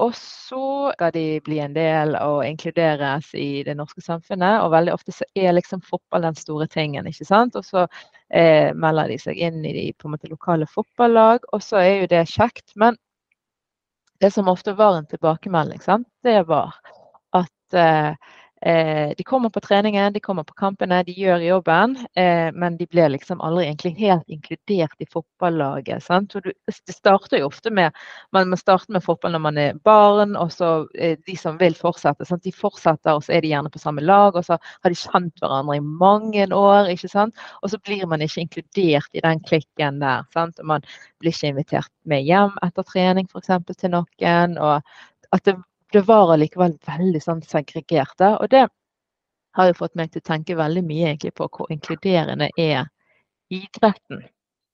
Og 0.00 0.14
så 0.16 0.92
skal 0.94 1.12
de 1.12 1.24
bli 1.44 1.58
en 1.60 1.74
del 1.76 2.14
og 2.16 2.40
inkluderes 2.46 3.34
i 3.36 3.62
det 3.66 3.74
norske 3.76 4.00
samfunnet. 4.04 4.62
Og 4.64 4.72
veldig 4.72 4.94
ofte 4.94 5.12
så 5.12 5.26
er 5.36 5.52
liksom 5.52 5.82
fotball 5.84 6.24
den 6.24 6.38
store 6.38 6.66
tingen, 6.72 7.08
ikke 7.10 7.28
sant. 7.28 7.58
Og 7.58 7.66
så 7.66 7.84
eh, 8.32 8.72
melder 8.72 9.12
de 9.12 9.18
seg 9.20 9.40
inn 9.40 9.60
i 9.64 9.74
de 9.76 9.86
på 9.98 10.08
en 10.08 10.16
måte 10.16 10.30
lokale 10.32 10.68
fotballag, 10.70 11.44
og 11.52 11.64
så 11.64 11.82
er 11.82 11.94
jo 12.00 12.10
det 12.14 12.24
kjekt. 12.32 12.72
Men 12.80 12.96
det 14.20 14.32
som 14.32 14.48
ofte 14.52 14.76
var 14.76 14.98
en 14.98 15.08
tilbakemelding, 15.10 15.80
sant? 15.84 16.08
det 16.24 16.42
var 16.48 16.76
at 17.36 17.76
eh, 17.76 18.14
de 19.16 19.24
kommer 19.24 19.48
på 19.48 19.60
treningen, 19.60 20.12
de 20.12 20.20
kommer 20.20 20.44
på 20.44 20.54
kampene, 20.54 20.98
de 21.06 21.14
gjør 21.16 21.40
jobben, 21.40 21.94
eh, 22.14 22.50
men 22.52 22.76
de 22.76 22.84
blir 22.86 23.08
liksom 23.08 23.40
aldri 23.40 23.64
egentlig 23.64 23.94
helt 23.96 24.28
inkludert 24.28 25.00
i 25.00 25.06
fotballaget. 25.08 26.02
Sant? 26.04 26.34
Du, 26.36 26.52
det 26.68 26.94
starter 26.94 27.40
jo 27.40 27.48
ofte 27.48 27.72
med 27.72 27.96
Man 28.32 28.50
man 28.50 28.58
starter 28.60 28.92
med 28.92 29.04
fotball 29.04 29.32
når 29.32 29.42
man 29.46 29.58
er 29.58 29.78
barn, 29.84 30.36
og 30.36 30.52
så 30.52 30.86
eh, 30.94 31.16
de 31.26 31.36
som 31.36 31.56
vil 31.58 31.74
fortsette. 31.74 32.26
Sant? 32.28 32.44
De 32.44 32.52
fortsetter, 32.52 33.14
og 33.14 33.24
så 33.24 33.32
er 33.36 33.40
de 33.44 33.52
gjerne 33.54 33.72
på 33.72 33.80
samme 33.80 34.04
lag, 34.04 34.36
og 34.36 34.44
så 34.44 34.58
har 34.60 34.92
de 34.92 34.98
kjent 34.98 35.40
hverandre 35.40 35.78
i 35.78 35.84
mange 35.84 36.46
år. 36.54 36.90
ikke 36.92 37.08
sant? 37.08 37.36
Og 37.62 37.72
så 37.72 37.80
blir 37.80 38.04
man 38.06 38.20
ikke 38.20 38.44
inkludert 38.44 39.08
i 39.16 39.24
den 39.24 39.40
klikken 39.48 40.02
der. 40.04 40.28
sant? 40.36 40.60
Og 40.60 40.68
man 40.74 40.84
blir 41.20 41.32
ikke 41.32 41.54
invitert 41.54 41.92
med 42.04 42.28
hjem 42.28 42.52
etter 42.62 42.84
trening 42.84 43.28
f.eks. 43.32 43.56
til 43.72 43.96
noen. 43.96 44.58
og 44.58 44.82
at 45.32 45.44
det, 45.46 45.56
det 45.92 46.02
var 46.08 46.32
allikevel 46.34 46.76
veldig 46.86 47.22
sånn 47.22 47.42
segregerte. 47.42 48.34
Og 48.40 48.50
det 48.52 48.66
har 49.58 49.66
jo 49.70 49.78
fått 49.80 49.96
meg 49.98 50.12
til 50.12 50.22
å 50.22 50.28
tenke 50.30 50.56
veldig 50.58 50.82
mye 50.86 51.08
egentlig 51.10 51.34
på 51.38 51.48
hvor 51.48 51.70
inkluderende 51.74 52.50
er 52.58 52.84
idretten. 53.50 54.22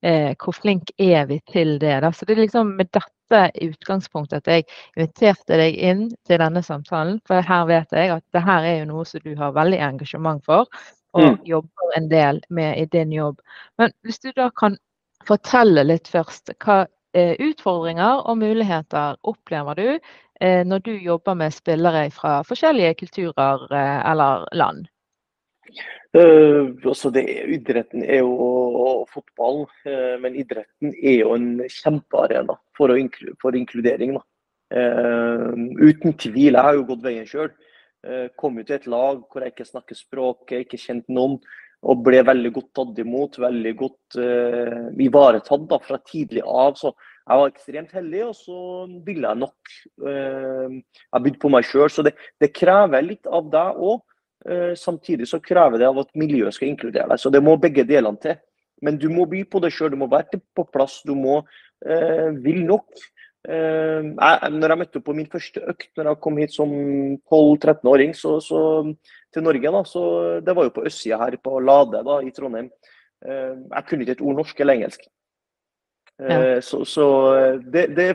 Eh, 0.04 0.35
hvor 0.38 0.52
flink 0.54 0.90
er 1.00 1.26
vi 1.26 1.40
til 1.50 1.78
det? 1.82 2.00
Da? 2.04 2.12
Så 2.12 2.26
det 2.28 2.37
er 2.37 2.42
liksom 2.44 2.75
med 2.76 2.90
dette 2.94 3.40
utgangspunktet 3.64 4.44
at 4.44 4.50
jeg 4.52 4.66
inviterte 4.96 5.56
deg 5.58 5.78
inn 5.88 6.04
til 6.28 6.38
denne 6.42 6.62
samtalen. 6.62 7.20
For 7.26 7.40
her 7.42 7.64
vet 7.66 7.96
jeg 7.96 8.12
at 8.14 8.25
det 8.37 8.42
her 8.44 8.68
er 8.68 8.76
jo 8.82 8.90
noe 8.92 9.06
som 9.08 9.25
du 9.25 9.32
har 9.40 9.56
veldig 9.56 9.80
engasjement 9.88 10.44
for, 10.44 10.68
og 11.16 11.38
Mm. 11.38 11.44
jobber 11.49 11.96
en 11.96 12.08
del 12.08 12.42
med 12.50 12.78
i 12.78 12.85
din 12.92 13.12
jobb. 13.12 13.40
Men 13.78 13.90
hvis 14.04 14.18
du 14.20 14.32
da 14.37 14.50
kan 14.50 14.76
fortelle 15.25 15.82
litt 15.85 16.08
først, 16.08 16.52
hva 16.61 16.87
eh, 17.14 17.35
utfordringer 17.40 18.28
og 18.28 18.38
muligheter 18.38 19.16
opplever 19.25 19.75
du 19.75 19.99
når 20.40 20.83
du 20.85 20.93
jobber 21.00 21.35
med 21.35 21.55
spillere 21.55 22.11
fra 22.12 22.43
forskjellige 22.45 22.95
kulturer 23.00 23.62
eh, 23.73 24.11
eller 24.11 24.45
land? 24.52 24.87
Uh, 26.16 26.73
det, 27.12 27.25
idretten 27.52 28.05
er 28.05 28.23
jo 28.23 28.33
og 28.40 29.09
fotball, 29.12 29.64
uh, 29.85 30.14
men 30.23 30.38
idretten 30.38 30.95
er 30.97 31.19
jo 31.21 31.35
en 31.35 31.49
kjempearena 31.69 32.57
for, 32.76 32.95
inklu, 32.97 33.35
for 33.43 33.57
inkludering. 33.59 34.16
Uh, 34.73 35.52
uten 35.83 36.16
tvil. 36.16 36.55
Jeg 36.55 36.62
har 36.62 36.78
jo 36.78 36.87
gått 36.88 37.05
veien 37.05 37.28
sjøl. 37.28 37.52
Kom 38.38 38.61
jo 38.61 38.62
til 38.62 38.76
et 38.76 38.85
lag 38.87 39.23
hvor 39.33 39.43
jeg 39.43 39.50
ikke 39.50 39.64
snakker 39.66 39.99
språket, 39.99 40.61
ikke 40.62 40.78
kjente 40.78 41.11
noen. 41.11 41.40
Og 41.87 42.05
ble 42.07 42.21
veldig 42.25 42.52
godt 42.55 42.69
tatt 42.78 43.00
imot, 43.02 43.38
veldig 43.43 43.73
godt 43.78 44.19
ivaretatt 45.02 45.64
da, 45.73 45.78
fra 45.83 45.99
tidlig 46.07 46.45
av. 46.47 46.76
Så 46.78 46.93
jeg 47.26 47.40
var 47.40 47.50
ekstremt 47.50 47.95
heldig, 47.97 48.21
og 48.28 48.37
så 48.38 48.59
ville 49.06 49.26
jeg 49.26 49.40
nok. 49.40 49.73
jeg 50.06 51.23
bydde 51.25 51.40
på 51.42 51.50
meg 51.50 51.66
sjøl. 51.66 51.88
Så 51.90 52.04
det, 52.06 52.12
det 52.38 52.52
krever 52.54 53.02
litt 53.02 53.26
av 53.26 53.49
deg 53.50 53.80
òg. 53.83 54.04
Uh, 54.47 54.76
samtidig 54.78 55.26
så 55.26 55.40
krever 55.42 55.80
det 55.80 55.88
av 55.88 55.97
at 55.99 56.12
miljøet 56.14 56.54
skal 56.54 56.71
inkludere 56.71 57.09
deg. 57.11 57.18
Så 57.18 57.33
det 57.35 57.42
må 57.42 57.56
begge 57.59 57.87
delene 57.88 58.21
til. 58.23 58.37
Men 58.85 58.99
du 59.00 59.09
må 59.11 59.25
by 59.26 59.40
på 59.49 59.59
det 59.64 59.73
sjøl, 59.75 59.90
du 59.95 59.99
må 59.99 60.11
være 60.12 60.38
på 60.54 60.64
plass. 60.71 61.00
Du 61.09 61.16
må 61.18 61.40
uh, 61.40 62.28
vil 62.45 62.61
nok. 62.68 62.87
Uh, 63.47 64.12
jeg, 64.12 64.52
når 64.54 64.75
jeg 64.75 64.80
møtte 64.83 65.00
opp 65.00 65.06
på 65.09 65.16
min 65.16 65.30
første 65.30 65.62
økt 65.71 65.90
når 65.99 66.11
jeg 66.11 66.21
kom 66.23 66.38
hit 66.42 66.54
som 66.54 66.71
12-13-åring 67.30 68.14
så, 68.18 68.37
så, 68.42 68.61
til 69.35 69.47
Norge, 69.47 69.73
da, 69.76 69.83
så 69.87 70.02
det 70.42 70.54
var 70.59 70.66
jo 70.66 70.75
på 70.78 70.87
østsida 70.90 71.21
her 71.23 71.38
på 71.42 71.61
Lade 71.62 72.02
da, 72.06 72.21
i 72.26 72.33
Trondheim. 72.35 72.73
jeg 73.23 73.87
kunne 73.88 74.02
ikke 74.02 74.16
et 74.18 74.25
ord 74.26 74.40
norsk 74.40 74.61
eller 74.61 74.78
engelsk. 74.78 75.06
Ja. 76.16 76.61
Så, 76.64 76.85
så 76.88 77.06
det, 77.61 77.90
det, 77.96 78.06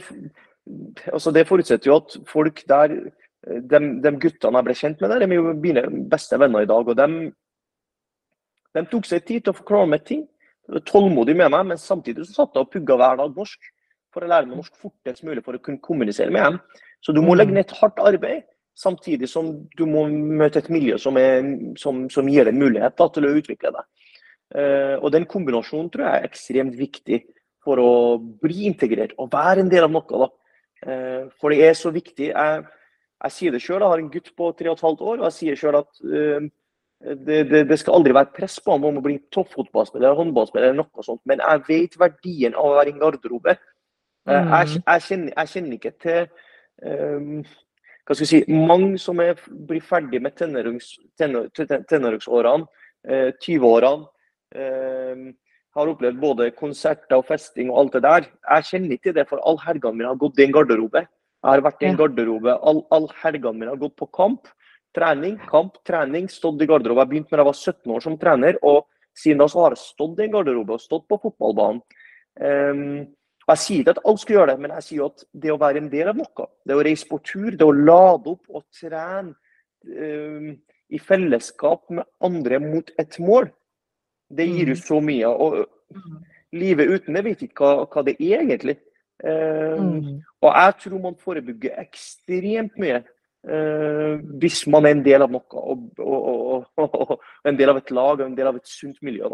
altså 1.11 1.33
det 1.35 1.45
forutsetter 1.49 1.91
jo 1.91 1.99
at 2.01 2.15
folk 2.29 2.63
der 2.69 2.95
de, 3.41 3.79
de, 4.01 4.11
guttene 4.21 4.59
jeg 4.59 4.67
ble 4.67 4.75
kjent 4.77 5.01
med 5.01 5.11
der, 5.11 5.23
de 5.23 5.29
er 5.29 5.39
jo 5.39 5.53
mine 5.57 5.83
beste 6.09 6.37
venner 6.39 6.65
i 6.65 6.69
dag. 6.69 6.87
og 6.87 6.97
de, 6.97 7.31
de 8.77 8.85
tok 8.91 9.09
seg 9.09 9.25
tid 9.25 9.45
til 9.45 9.53
å 9.53 9.57
forklare 9.57 9.89
meg 9.93 10.05
ting. 10.07 10.27
Tålmodig 10.87 11.35
med 11.35 11.51
meg, 11.51 11.65
men 11.73 11.81
samtidig 11.81 12.27
så 12.27 12.41
satt 12.41 12.55
jeg 12.55 12.67
og 12.67 12.71
pugga 12.71 12.97
hver 12.99 13.19
dag 13.21 13.35
norsk. 13.35 13.71
For 14.11 14.23
å 14.23 14.29
lære 14.29 14.49
meg 14.49 14.59
norsk 14.59 14.77
fortest 14.79 15.25
mulig 15.25 15.43
for 15.45 15.57
å 15.57 15.63
kunne 15.63 15.81
kommunisere 15.83 16.33
med 16.33 16.43
dem. 16.43 16.59
Så 17.01 17.15
du 17.15 17.21
må 17.23 17.35
legge 17.35 17.55
ned 17.55 17.65
et 17.65 17.77
hardt 17.79 17.99
arbeid, 18.03 18.45
samtidig 18.77 19.29
som 19.31 19.53
du 19.77 19.85
må 19.89 20.05
møte 20.11 20.61
et 20.61 20.69
miljø 20.71 20.99
som, 21.01 21.17
er, 21.17 21.41
som, 21.79 22.05
som 22.13 22.29
gir 22.29 22.47
deg 22.47 22.57
mulighet 22.59 22.97
da, 22.99 23.07
til 23.09 23.27
å 23.27 23.33
utvikle 23.39 23.73
deg. 23.73 23.87
Uh, 24.51 24.95
og 24.99 25.13
den 25.15 25.25
kombinasjonen 25.31 25.87
tror 25.91 26.05
jeg 26.05 26.19
er 26.19 26.27
ekstremt 26.27 26.75
viktig 26.75 27.21
for 27.65 27.81
å 27.81 27.91
bli 28.41 28.67
integrert 28.69 29.13
og 29.21 29.31
være 29.33 29.59
en 29.63 29.71
del 29.71 29.83
av 29.87 29.93
noe. 29.93 30.25
da. 30.25 30.29
Eh, 30.87 31.23
for 31.39 31.47
det 31.53 31.61
er 31.67 31.75
så 31.77 31.89
viktig. 31.93 32.27
Jeg, 32.31 32.63
jeg 33.21 33.31
sier 33.35 33.51
det 33.53 33.61
sjøl, 33.61 33.81
jeg 33.81 33.91
har 33.93 34.01
en 34.01 34.13
gutt 34.13 34.29
på 34.37 34.45
3,5 34.57 34.85
år, 34.97 35.17
og 35.19 35.25
jeg 35.27 35.37
sier 35.37 35.55
sjøl 35.59 35.77
at 35.77 35.91
uh, 36.01 36.41
det, 37.01 37.39
det, 37.51 37.61
det, 37.69 37.77
skal 37.77 37.95
aldri 37.99 38.13
være 38.17 38.33
press 38.33 38.55
på 38.61 38.71
ham 38.73 38.83
om 38.89 38.97
å 38.97 39.05
bli 39.05 39.15
toppfotballspiller 39.33 40.17
håndballspiller 40.17 40.67
eller 40.71 40.81
noe 40.81 41.01
sånt, 41.05 41.23
men 41.29 41.37
jeg 41.43 41.57
vet 41.67 41.93
verdien 42.01 42.53
av 42.57 42.65
å 42.65 42.77
være 42.79 42.89
i 42.89 42.93
en 42.95 43.03
garderobe. 43.03 43.53
Uh, 44.25 44.33
mm. 44.33 44.49
jeg, 44.49 44.65
jeg, 44.79 44.99
kjenner, 45.07 45.31
jeg, 45.35 45.47
kjenner, 45.53 45.73
ikke 45.77 45.97
til 46.01 46.21
um, 46.85 47.39
hva 48.01 48.11
skal 48.17 48.25
jeg 48.25 48.31
si, 48.31 48.41
mange 48.49 48.97
som 49.01 49.15
er, 49.21 49.33
blir 49.69 49.83
ferdig 49.85 50.19
med 50.25 50.33
tenåringsårene, 50.41 52.65
uh, 53.05 53.29
20-årene. 53.37 54.01
Uh, 54.51 55.31
har 55.77 55.91
opplevd 55.91 56.19
både 56.19 56.49
konserter 56.57 57.19
og 57.19 57.27
festing 57.29 57.71
og 57.71 57.83
alt 57.83 57.97
det 57.97 58.03
der. 58.05 58.29
Jeg 58.43 58.67
kjenner 58.69 58.95
ikke 58.97 59.13
det, 59.15 59.27
for 59.29 59.41
all 59.47 59.59
helgene 59.63 59.97
mine 59.97 60.11
har 60.11 60.19
gått 60.19 60.39
i 60.39 60.45
en 60.47 60.55
garderobe. 60.55 61.05
Jeg 61.41 61.49
har 61.49 61.63
vært 61.65 61.85
i 61.85 61.89
en 61.89 61.99
garderobe 61.99 62.57
all, 62.59 62.83
all 62.93 63.07
helgene 63.23 63.57
mine. 63.57 63.71
har 63.71 63.81
gått 63.81 63.95
på 63.97 64.09
kamp, 64.13 64.49
trening, 64.95 65.39
kamp, 65.49 65.79
trening. 65.87 66.27
Stått 66.29 66.61
i 66.61 66.67
garderobe. 66.69 67.05
Jeg 67.05 67.13
begynte 67.13 67.37
da 67.37 67.41
jeg 67.41 67.51
var 67.51 67.61
17 67.61 67.95
år 67.95 68.03
som 68.03 68.17
trener. 68.21 68.59
og 68.61 68.85
Siden 69.17 69.41
da 69.41 69.47
så 69.51 69.65
har 69.65 69.75
jeg 69.75 69.83
stått 69.83 70.19
i 70.19 70.27
en 70.27 70.35
garderobe 70.35 70.75
og 70.77 70.83
stått 70.83 71.07
på 71.09 71.19
fotballbanen. 71.23 71.81
Um, 72.39 72.83
jeg 73.49 73.59
sier 73.59 73.81
ikke 73.81 73.95
at 73.97 74.03
alle 74.07 74.21
skal 74.21 74.35
gjøre 74.37 74.51
det, 74.51 74.61
men 74.63 74.73
jeg 74.77 74.85
sier 74.85 75.07
at 75.09 75.23
det 75.43 75.51
å 75.51 75.59
være 75.59 75.81
en 75.81 75.89
del 75.91 76.11
av 76.11 76.19
noe, 76.19 76.45
det 76.67 76.77
å 76.77 76.83
reise 76.85 77.07
på 77.09 77.17
tur, 77.25 77.49
det 77.57 77.65
å 77.65 77.73
lade 77.75 78.31
opp 78.31 78.53
og 78.53 78.63
trene 78.77 79.33
um, 79.83 80.53
i 80.91 80.99
fellesskap 81.01 81.89
med 81.91 82.07
andre 82.23 82.59
mot 82.63 82.93
et 83.01 83.17
mål, 83.23 83.49
det 84.37 84.47
gir 84.49 84.73
jo 84.73 84.77
mm. 84.77 84.83
så 84.83 84.99
mye. 85.03 85.31
Og 85.31 85.57
mm. 85.95 86.19
livet 86.61 86.95
uten 86.95 87.17
det 87.17 87.25
vet 87.27 87.45
ikke 87.47 87.65
hva, 87.65 87.85
hva 87.85 88.05
det 88.07 88.17
er 88.19 88.41
egentlig. 88.41 88.77
Mm. 89.21 90.21
Og 90.41 90.47
jeg 90.49 90.77
tror 90.81 91.01
man 91.03 91.17
forebygger 91.21 91.77
ekstremt 91.77 92.79
mye 92.81 93.03
uh, 93.45 94.17
hvis 94.41 94.63
man 94.65 94.87
er 94.87 94.95
en 94.95 95.03
del 95.05 95.25
av 95.25 95.33
noe. 95.33 95.61
Og, 95.61 95.85
og, 96.01 96.65
og, 96.81 97.15
en 97.47 97.59
del 97.59 97.73
av 97.73 97.81
et 97.81 97.93
lag 97.93 98.19
og 98.19 98.25
en 98.25 98.37
del 98.37 98.49
av 98.51 98.59
et 98.59 98.67
sunt 98.69 98.97
miljø. 99.05 99.29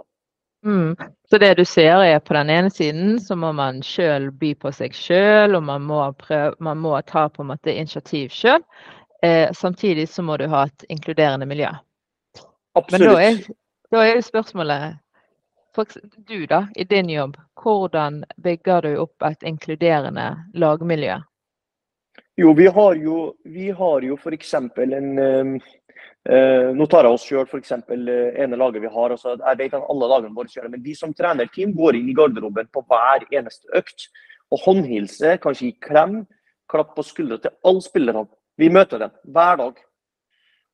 Mm. 0.65 0.95
Så 1.29 1.37
det 1.37 1.53
du 1.59 1.65
ser 1.65 2.01
er 2.03 2.19
på 2.19 2.33
den 2.33 2.49
ene 2.49 2.69
siden 2.73 3.19
så 3.23 3.37
må 3.39 3.51
man 3.55 3.83
sjøl 3.85 4.31
by 4.35 4.53
på 4.59 4.71
seg 4.73 4.95
sjøl, 4.97 5.55
og 5.55 5.63
man 5.63 5.85
må, 5.85 6.01
prøve, 6.19 6.55
man 6.59 6.81
må, 6.81 6.95
ta 7.07 7.27
på 7.29 7.43
en 7.43 7.51
måte 7.53 7.75
initiativ 7.75 8.33
sjøl. 8.33 8.63
Eh, 9.23 9.53
samtidig 9.53 10.09
så 10.09 10.25
må 10.25 10.37
du 10.37 10.47
ha 10.49 10.65
et 10.67 10.87
inkluderende 10.93 11.47
miljø. 11.49 11.69
Absolutt. 12.77 13.01
Men 13.01 13.13
da 13.13 13.21
er, 13.23 13.39
da 13.91 14.03
er 14.05 14.21
spørsmålet 14.21 14.97
du 16.27 16.45
da, 16.49 16.67
i 16.75 16.83
din 16.83 17.09
jobb, 17.09 17.35
hvordan 17.61 18.23
bygger 18.41 18.81
du 18.81 18.95
opp 19.03 19.23
et 19.27 19.43
inkluderende 19.45 20.31
lagmiljø? 20.57 21.19
Jo, 22.37 22.53
vi 22.53 22.67
har 22.67 22.95
jo, 22.95 23.17
vi 23.45 23.69
har 23.69 24.05
jo 24.05 24.17
f.eks. 24.17 24.53
en 24.53 25.19
eh, 25.19 26.69
Nå 26.75 26.87
tar 26.89 27.07
jeg 27.07 27.13
oss 27.13 27.25
sjøl 27.25 27.45
f.eks. 27.45 27.71
Uh, 27.87 28.33
ene 28.41 28.57
laget 28.59 28.83
vi 28.83 28.91
har. 28.91 29.13
Altså, 29.13 29.37
jeg 29.37 29.59
vet 29.61 29.77
at 29.77 29.85
alle 29.89 30.09
lagene 30.11 30.35
våre 30.35 30.51
gjør 30.51 30.67
det, 30.67 30.73
men 30.75 30.83
de 30.83 30.95
som 30.97 31.13
trener 31.15 31.49
team, 31.53 31.71
går 31.77 31.97
inn 31.97 32.09
i 32.09 32.15
garderoben 32.17 32.67
på 32.73 32.83
hver 32.89 33.25
eneste 33.31 33.69
økt. 33.77 34.09
Og 34.51 34.61
håndhilse, 34.65 35.37
kanskje 35.43 35.69
gi 35.69 35.77
klem, 35.87 36.19
klapp 36.71 36.93
på 36.97 37.05
skuldra 37.05 37.39
til 37.41 37.55
alle 37.67 37.85
spillerne. 37.85 38.25
Vi 38.57 38.69
møter 38.73 39.01
dem 39.05 39.13
hver 39.33 39.61
dag. 39.61 39.81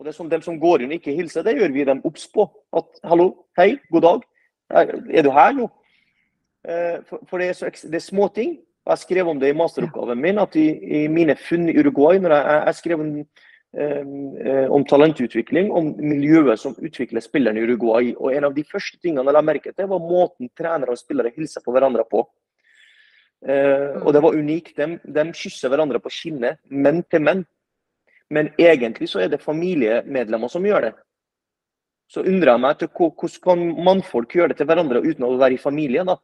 Og 0.03 0.09
det 0.09 0.11
er 0.11 0.17
sånn, 0.17 0.29
De 0.31 0.41
som 0.43 0.59
går 0.59 0.81
inn 0.83 0.91
og 0.91 0.97
ikke 0.99 1.15
hilser, 1.15 1.45
det 1.47 1.55
gjør 1.55 1.71
vi 1.71 1.85
dem 1.87 2.01
obs 2.03 2.25
på. 2.27 2.43
At 2.75 2.99
hallo, 3.07 3.29
hei, 3.55 3.77
god 3.87 4.03
dag. 4.03 4.25
Er 4.75 5.23
du 5.23 5.29
her 5.31 5.53
nå? 5.55 5.69
For, 7.07 7.21
for, 7.29 7.39
det 7.39 7.47
er, 7.47 7.55
så, 7.55 7.69
det 7.71 8.01
er 8.01 8.03
småting. 8.03 8.57
Jeg 8.83 8.99
skrev 8.99 9.31
om 9.31 9.39
det 9.39 9.53
i 9.53 9.55
masteroppgaven 9.55 10.19
min, 10.19 10.41
at 10.43 10.57
i, 10.59 10.65
i 10.75 11.01
mine 11.07 11.37
funn 11.39 11.69
i 11.71 11.77
Uruguay 11.79 12.19
når 12.19 12.35
jeg, 12.35 12.57
jeg 12.67 12.77
skrev 12.81 13.03
om, 13.05 13.13
eh, 13.79 14.67
om 14.75 14.83
talentutvikling, 14.91 15.71
om 15.71 15.93
miljøet 16.03 16.59
som 16.59 16.75
utvikler 16.75 17.23
spillerne 17.23 17.63
i 17.63 17.63
Uruguay. 17.63 18.11
Og 18.19 18.35
En 18.35 18.49
av 18.49 18.59
de 18.59 18.67
første 18.67 18.99
tingene 18.99 19.23
jeg 19.23 19.39
la 19.39 19.45
merke 19.53 19.71
til, 19.71 19.87
var 19.87 20.03
måten 20.03 20.51
trenere 20.51 20.91
og 20.91 20.99
spillere 20.99 21.31
hilser 21.31 21.63
på 21.63 21.71
hverandre 21.71 22.03
på. 22.11 22.25
Eh, 23.47 24.03
og 24.03 24.11
det 24.11 24.27
var 24.27 24.35
unikt. 24.35 24.75
De, 24.75 24.99
de 24.99 25.27
kysser 25.31 25.71
hverandre 25.71 26.03
på 26.03 26.11
kinnet, 26.11 26.59
menn 26.67 27.05
til 27.07 27.23
menn. 27.23 27.47
Men 28.31 28.53
egentlig 28.57 29.09
så 29.11 29.23
er 29.23 29.31
det 29.31 29.43
familiemedlemmer 29.43 30.51
som 30.51 30.65
gjør 30.65 30.87
det 30.87 30.93
så 32.13 32.21
undrer 32.21 32.53
jeg 32.53 32.61
meg 32.61 32.79
til 32.79 32.91
hvordan 32.93 33.41
kan 33.41 33.65
mannfolk 33.87 34.37
gjøre 34.37 34.53
det 34.53 34.59
til 34.61 34.69
hverandre 34.69 35.01
uten 35.01 35.25
å 35.25 35.33
være 35.39 35.57
i 35.57 35.61
familie. 35.61 36.05
da. 36.05 36.17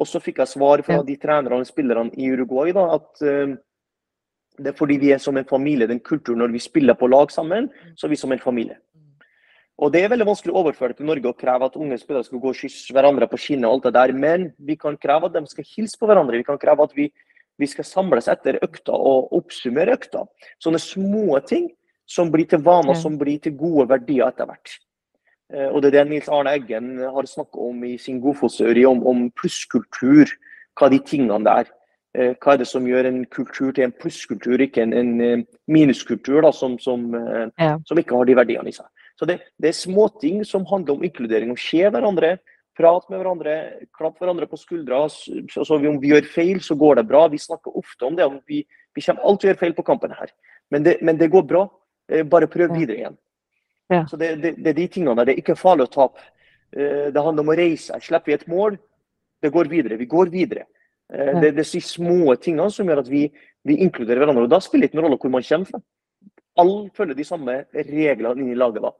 Og 0.00 0.08
så 0.08 0.20
fikk 0.22 0.40
jeg 0.42 0.54
svar 0.54 0.82
fra 0.82 1.02
de 1.06 1.16
trenerne 1.20 1.60
og 1.60 1.68
spillerne 1.68 2.14
i 2.16 2.30
Uruguay 2.32 2.72
da, 2.74 2.86
at 2.96 3.22
uh, 3.22 3.54
det 4.60 4.72
er 4.72 4.78
fordi 4.78 4.96
vi 5.00 5.12
er 5.14 5.20
som 5.22 5.36
en 5.36 5.48
familie. 5.48 5.88
Den 5.88 6.00
kulturen 6.00 6.40
når 6.42 6.54
vi 6.56 6.62
spiller 6.62 6.98
på 6.98 7.08
lag 7.10 7.30
sammen, 7.30 7.68
så 7.96 8.06
er 8.06 8.14
vi 8.14 8.20
som 8.20 8.32
en 8.32 8.42
familie. 8.42 8.80
Og 9.80 9.92
Det 9.92 10.02
er 10.02 10.10
veldig 10.12 10.26
vanskelig 10.28 10.52
å 10.52 10.60
overføre 10.60 10.92
til 10.92 11.06
Norge 11.08 11.30
og 11.30 11.38
kreve 11.40 11.70
at 11.70 11.76
unge 11.80 11.96
spillere 11.96 12.26
skal 12.26 12.40
gå 12.40 12.50
og 12.50 12.58
kysse 12.58 12.92
hverandre 12.92 13.28
på 13.30 13.38
kinnet. 13.40 13.64
og 13.64 13.78
alt 13.78 13.86
det 13.86 13.94
der, 13.94 14.12
Men 14.12 14.52
vi 14.58 14.76
kan 14.76 14.96
kreve 14.96 15.26
at 15.26 15.32
de 15.32 15.46
skal 15.46 15.64
hilse 15.64 15.96
på 15.96 16.06
hverandre. 16.06 16.36
Vi 16.36 16.44
kan 16.44 16.58
kreve 16.58 16.84
at 16.84 16.92
vi, 16.96 17.12
vi 17.60 17.68
skal 17.68 17.86
samles 17.86 18.28
etter 18.32 18.58
økta 18.64 18.96
og 18.96 19.34
oppsummere 19.36 19.94
økta. 19.98 20.24
Sånne 20.62 20.80
små 20.82 21.38
ting 21.46 21.68
som 22.10 22.30
blir 22.32 22.48
til 22.50 22.62
vaner, 22.66 22.96
som 22.98 23.18
blir 23.20 23.38
til 23.42 23.54
gode 23.58 23.86
verdier 23.92 24.30
etter 24.30 24.48
hvert. 24.50 24.78
Eh, 25.54 25.68
og 25.68 25.82
det 25.82 25.90
er 25.90 25.98
det 26.00 26.06
Nils 26.10 26.30
Arne 26.32 26.54
Eggen 26.58 26.96
har 26.98 27.26
snakket 27.26 27.60
om 27.62 27.84
i 27.86 27.96
sin 27.98 28.20
Godfotsøri, 28.22 28.84
om, 28.86 29.04
om 29.06 29.28
plusskultur. 29.38 30.32
Hva 30.78 30.88
er 30.88 30.96
de 30.96 31.02
tingene 31.06 31.42
der? 31.46 31.70
Eh, 32.16 32.32
hva 32.42 32.54
er 32.54 32.62
det 32.62 32.68
som 32.70 32.86
gjør 32.86 33.10
en 33.10 33.24
kultur 33.30 33.70
til 33.74 33.86
en 33.86 33.94
plusskultur, 33.94 34.62
ikke 34.62 34.82
en, 34.86 34.94
en 34.96 35.12
eh, 35.26 35.44
minuskultur 35.70 36.40
da, 36.46 36.54
som, 36.54 36.78
som, 36.82 37.10
ja. 37.14 37.76
som, 37.86 37.98
ikke 37.98 38.18
har 38.18 38.30
de 38.30 38.38
verdiene 38.38 38.72
i 38.72 38.74
seg. 38.74 38.88
Så 39.18 39.28
det, 39.28 39.40
det 39.60 39.70
er 39.70 39.76
småting 39.76 40.40
som 40.48 40.66
handler 40.66 40.96
om 40.96 41.06
inkludering. 41.06 41.52
Å 41.52 41.60
se 41.60 41.82
hverandre, 41.84 42.38
prate 42.78 43.10
med 43.12 43.20
hverandre, 43.20 43.56
klappe 43.96 44.22
hverandre 44.22 44.48
på 44.50 44.58
skuldra. 44.60 45.02
Altså, 45.06 45.78
om 45.78 45.98
vi 46.02 46.12
gjør 46.12 46.28
feil, 46.30 46.60
så 46.64 46.76
går 46.78 47.00
det 47.00 47.08
bra. 47.10 47.26
Vi 47.32 47.40
snakker 47.42 47.76
ofte 47.76 48.06
om 48.08 48.18
det. 48.18 48.28
Vi, 48.48 48.62
vi 48.94 49.04
kommer 49.06 49.26
alltid 49.26 49.40
til 49.40 49.50
å 49.50 49.52
gjøre 49.52 49.62
feil 49.64 49.76
på 49.78 49.86
kampen 49.88 50.14
her. 50.16 50.32
Men 50.70 50.86
det, 50.86 50.98
men 51.02 51.18
det 51.20 51.30
går 51.32 51.46
bra. 51.50 51.66
Bare 52.30 52.50
prøv 52.50 52.72
videre 52.74 52.96
igjen. 52.98 53.18
Ja. 53.90 54.06
Så 54.06 54.16
det, 54.16 54.34
det, 54.42 54.54
det, 54.58 54.70
er 54.70 54.78
de 54.78 54.86
tingene 54.86 55.16
der. 55.18 55.28
Det 55.28 55.34
er 55.34 55.42
ikke 55.42 55.58
farlig 55.58 55.88
å 55.88 55.92
tape. 55.94 56.22
Eh, 56.76 57.08
det 57.10 57.22
handler 57.24 57.42
om 57.42 57.50
å 57.50 57.56
reise. 57.58 57.98
Slipper 58.04 58.30
vi 58.30 58.36
et 58.38 58.50
mål, 58.50 58.76
det 59.42 59.50
går 59.54 59.70
videre. 59.72 59.98
Vi 59.98 60.06
går 60.10 60.30
videre. 60.30 60.66
Eh, 61.12 61.32
det, 61.40 61.54
det 61.56 61.64
er 61.64 61.72
de 61.72 61.82
små 61.82 62.36
tingene 62.38 62.70
som 62.70 62.88
gjør 62.88 63.02
at 63.02 63.10
vi, 63.10 63.24
vi 63.66 63.80
inkluderer 63.82 64.22
hverandre. 64.22 64.46
og 64.46 64.52
Da 64.52 64.60
spiller 64.62 64.86
det 64.86 64.94
ingen 64.94 65.08
rolle 65.08 65.18
hvor 65.20 65.34
man 65.34 65.46
kommer 65.46 65.72
fra. 65.72 65.82
Alle 66.60 66.90
følger 66.94 67.18
de 67.18 67.26
samme 67.26 67.56
reglene 67.74 68.42
inn 68.42 68.52
i 68.52 68.58
laget 68.58 68.84
da. 68.84 68.94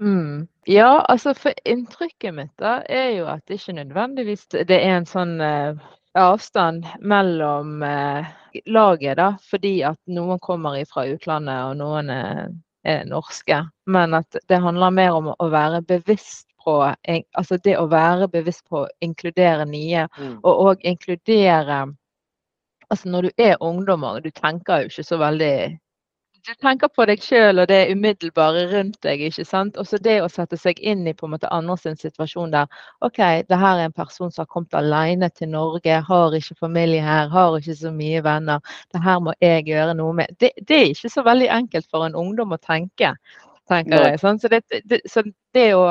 Mm. 0.00 0.48
Ja, 0.64 1.04
altså 1.08 1.34
for 1.34 1.52
inntrykket 1.64 2.34
mitt 2.34 2.52
da 2.60 2.80
er 2.88 3.10
jo 3.18 3.26
at 3.28 3.42
det 3.48 3.58
ikke 3.58 3.76
nødvendigvis 3.76 4.46
det 4.52 4.76
er 4.78 4.94
en 4.96 5.08
sånn 5.08 5.34
uh, 5.44 5.76
avstand 6.16 6.86
mellom 7.04 7.82
uh, 7.84 8.24
laget, 8.66 9.18
da, 9.20 9.34
fordi 9.50 9.80
at 9.84 9.98
noen 10.08 10.40
kommer 10.40 10.78
fra 10.88 11.04
utlandet 11.10 11.66
og 11.68 11.76
noen 11.82 12.10
er, 12.14 12.46
er 12.88 13.04
norske. 13.08 13.60
Men 13.86 14.16
at 14.16 14.40
det 14.48 14.62
handler 14.64 14.96
mer 14.96 15.18
om 15.18 15.30
å 15.36 15.50
være 15.52 15.82
bevisst 15.86 16.48
på 16.64 16.80
altså 16.82 17.56
det 17.64 17.76
å 17.78 17.88
være 17.88 18.28
bevisst 18.28 18.64
på 18.68 18.84
å 18.84 18.90
inkludere 19.04 19.64
nye, 19.68 20.08
mm. 20.16 20.40
og 20.42 20.66
òg 20.70 20.86
inkludere 20.88 21.86
Altså 22.90 23.06
når 23.06 23.22
du 23.22 23.30
er 23.38 23.60
ungdom, 23.62 24.02
du 24.18 24.32
tenker 24.34 24.80
jo 24.82 24.88
ikke 24.90 25.04
så 25.06 25.16
veldig 25.20 25.78
du 26.46 26.52
tenker 26.60 26.88
på 26.92 27.04
deg 27.08 27.22
sjøl 27.22 27.62
og 27.62 27.68
det 27.70 27.78
umiddelbare 27.92 28.64
rundt 28.70 28.98
deg. 29.04 29.22
ikke 29.28 29.44
sant? 29.46 29.76
Også 29.80 29.98
det 30.02 30.16
å 30.22 30.28
sette 30.32 30.58
seg 30.60 30.80
inn 30.80 31.06
i 31.08 31.14
på 31.16 31.28
en 31.28 31.34
måte 31.34 31.50
andres 31.54 31.84
situasjon 32.00 32.54
der 32.54 32.68
OK, 33.06 33.20
det 33.48 33.58
her 33.60 33.80
er 33.80 33.88
en 33.88 33.96
person 33.96 34.30
som 34.32 34.44
har 34.44 34.50
kommet 34.52 34.76
alene 34.78 35.30
til 35.34 35.52
Norge, 35.52 36.00
har 36.06 36.36
ikke 36.36 36.58
familie 36.60 37.02
her, 37.04 37.28
har 37.32 37.58
ikke 37.58 37.76
så 37.82 37.92
mye 37.94 38.22
venner. 38.24 38.60
Det 38.92 39.02
her 39.04 39.20
må 39.24 39.34
jeg 39.40 39.66
gjøre 39.70 39.96
noe 39.98 40.16
med. 40.22 40.36
Det, 40.40 40.52
det 40.68 40.78
er 40.78 40.92
ikke 40.94 41.12
så 41.12 41.24
veldig 41.26 41.50
enkelt 41.60 41.90
for 41.90 42.06
en 42.06 42.18
ungdom 42.18 42.56
å 42.56 42.60
tenke, 42.62 43.14
tenker 43.70 44.06
jeg. 44.06 44.22
Sant? 44.22 44.44
Så 44.44 44.52
det, 44.52 44.62
det, 44.84 45.02
så 45.10 45.26
det 45.56 45.72
å 45.78 45.90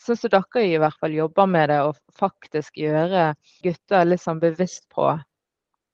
Sånn 0.00 0.14
som 0.16 0.30
dere 0.30 0.60
i 0.62 0.76
hvert 0.78 0.94
fall 1.02 1.12
jobber 1.12 1.48
med 1.50 1.66
det, 1.68 1.80
og 1.82 1.96
faktisk 2.16 2.78
gjøre 2.78 3.32
gutter 3.64 4.12
sånn 4.22 4.38
bevisst 4.40 4.84
på 4.94 5.08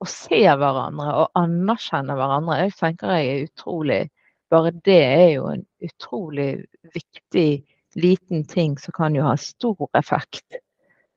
å 0.02 0.08
se 0.10 0.42
hverandre 0.44 1.08
og 1.22 1.40
anerkjenne 1.40 2.16
hverandre, 2.18 2.60
jeg 2.64 2.76
tenker 2.80 3.16
jeg 3.16 3.32
er 3.32 3.48
utrolig 3.48 4.02
Bare 4.46 4.70
det 4.70 5.00
er 5.02 5.28
jo 5.32 5.48
en 5.50 5.64
utrolig 5.82 6.50
viktig 6.94 7.64
liten 7.98 8.44
ting 8.46 8.76
som 8.78 8.94
kan 8.94 9.16
jo 9.16 9.24
ha 9.26 9.32
stor 9.40 9.88
effekt. 9.98 10.60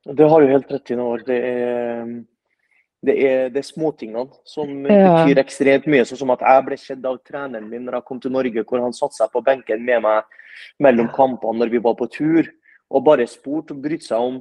Det 0.02 0.30
har 0.32 0.42
du 0.42 0.50
helt 0.50 0.72
rett 0.72 0.90
i, 0.90 0.98
Når. 0.98 1.24
Det 1.28 1.38
er, 1.38 2.08
det 3.06 3.16
er, 3.28 3.44
det 3.54 3.62
er 3.62 3.68
småtingene 3.68 4.26
som 4.50 4.72
ja. 4.90 5.12
betyr 5.20 5.44
ekstremt 5.44 5.86
mye. 5.86 6.08
Sånn 6.10 6.24
som 6.24 6.34
at 6.34 6.42
jeg 6.42 6.66
ble 6.66 6.80
sett 6.82 7.06
av 7.06 7.20
treneren 7.22 7.70
min 7.70 7.86
når 7.86 8.00
jeg 8.00 8.08
kom 8.10 8.24
til 8.24 8.34
Norge, 8.34 8.66
hvor 8.66 8.82
han 8.82 8.98
satte 8.98 9.20
seg 9.20 9.30
på 9.36 9.44
benken 9.46 9.86
med 9.86 10.02
meg 10.08 10.40
mellom 10.82 11.12
kampene 11.14 11.62
når 11.62 11.76
vi 11.76 11.84
var 11.86 12.00
på 12.00 12.10
tur. 12.10 12.50
og 12.90 13.04
bare 13.06 13.28
spurt 13.30 13.70
og 13.70 13.84
brydde 13.84 14.02
seg 14.02 14.18
om 14.18 14.40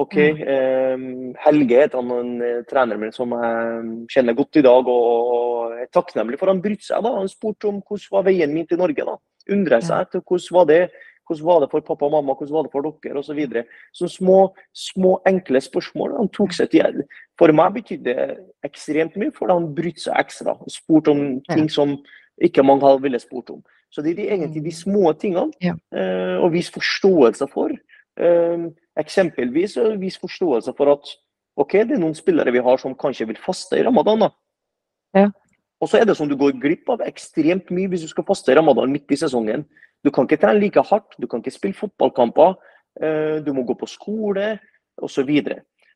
OK, 0.00 0.16
eh, 0.16 1.02
Helge 1.44 1.82
heter 1.82 2.00
han 2.00 2.12
en 2.14 2.32
eh, 2.44 2.62
trener 2.68 3.00
min 3.00 3.12
som 3.12 3.34
jeg 3.36 3.82
kjenner 4.14 4.36
godt 4.38 4.60
i 4.60 4.64
dag, 4.64 4.88
og 4.88 5.76
er 5.76 5.90
takknemlig 5.92 6.40
for 6.40 6.52
han 6.52 6.62
brydde 6.64 6.86
seg. 6.86 7.04
da, 7.04 7.12
Han 7.18 7.28
spurte 7.28 7.68
om 7.68 7.82
hvordan 7.82 8.14
var 8.16 8.26
veien 8.30 8.54
min 8.54 8.68
til 8.68 8.80
Norge. 8.80 9.04
da, 9.04 9.16
Undrer 9.50 9.84
seg 9.84 10.06
etter 10.06 10.24
hvordan 10.24 10.56
var 10.56 10.68
det 10.70 10.82
hvordan 11.30 11.46
var 11.46 11.60
det 11.60 11.70
for 11.70 11.80
pappa 11.86 12.06
og 12.06 12.12
mamma, 12.12 12.34
hvordan 12.34 12.54
var 12.56 12.64
det 12.66 12.72
for 12.72 12.82
dere, 12.82 13.18
osv. 13.18 13.26
Så, 13.28 13.34
videre. 13.34 13.64
så 13.94 14.08
små, 14.10 14.38
små, 14.74 15.20
enkle 15.26 15.60
spørsmål. 15.62 16.16
Han 16.18 16.30
tok 16.34 16.52
seg 16.56 16.72
til 16.72 17.04
For 17.38 17.52
meg 17.54 17.76
betydde 17.76 18.14
det 18.14 18.38
ekstremt 18.66 19.14
mye, 19.16 19.30
for 19.30 19.52
han 19.52 19.68
brydde 19.74 20.08
seg 20.08 20.18
ekstra. 20.18 20.56
og 20.58 20.72
Spurte 20.74 21.14
om 21.14 21.40
ting 21.52 21.70
som 21.70 21.94
ikke 22.42 22.64
mange 22.66 22.96
ville 23.02 23.20
spurt 23.20 23.50
om. 23.50 23.62
Så 23.90 24.02
det 24.02 24.18
er 24.18 24.34
egentlig 24.34 24.64
de 24.64 24.74
små 24.74 25.12
tingene 25.18 25.50
eh, 25.62 26.36
å 26.38 26.50
vise 26.50 26.72
forståelse 26.74 27.46
for. 27.52 27.74
Eh, 28.18 28.70
eksempelvis 29.00 29.76
å 29.80 29.90
vise 30.00 30.20
forståelse 30.22 30.74
for 30.76 30.96
at 30.96 31.12
OK, 31.60 31.76
det 31.84 31.96
er 31.96 32.02
noen 32.02 32.16
spillere 32.16 32.52
vi 32.54 32.62
har 32.64 32.80
som 32.80 32.96
kanskje 32.96 33.28
vil 33.30 33.38
faste 33.40 33.78
i 33.78 33.84
ramadan. 33.84 34.26
da. 34.26 34.30
Ja. 35.16 35.28
Og 35.80 35.88
så 35.88 36.00
er 36.00 36.06
det 36.08 36.16
som 36.16 36.28
du 36.28 36.36
går 36.36 36.58
glipp 36.60 36.90
av 36.92 37.04
ekstremt 37.06 37.70
mye 37.72 37.88
hvis 37.90 38.04
du 38.04 38.10
skal 38.10 38.26
faste 38.28 38.52
i 38.52 38.56
ramadan 38.58 38.92
midt 38.92 39.10
i 39.12 39.18
sesongen. 39.20 39.64
Du 40.04 40.10
kan 40.12 40.28
ikke 40.28 40.40
trene 40.40 40.60
like 40.60 40.82
hardt, 40.90 41.16
du 41.20 41.26
kan 41.28 41.42
ikke 41.42 41.56
spille 41.56 41.76
fotballkamper, 41.76 42.56
eh, 43.02 43.40
du 43.44 43.52
må 43.56 43.64
gå 43.68 43.76
på 43.76 43.88
skole 43.88 44.58
osv. 45.00 45.30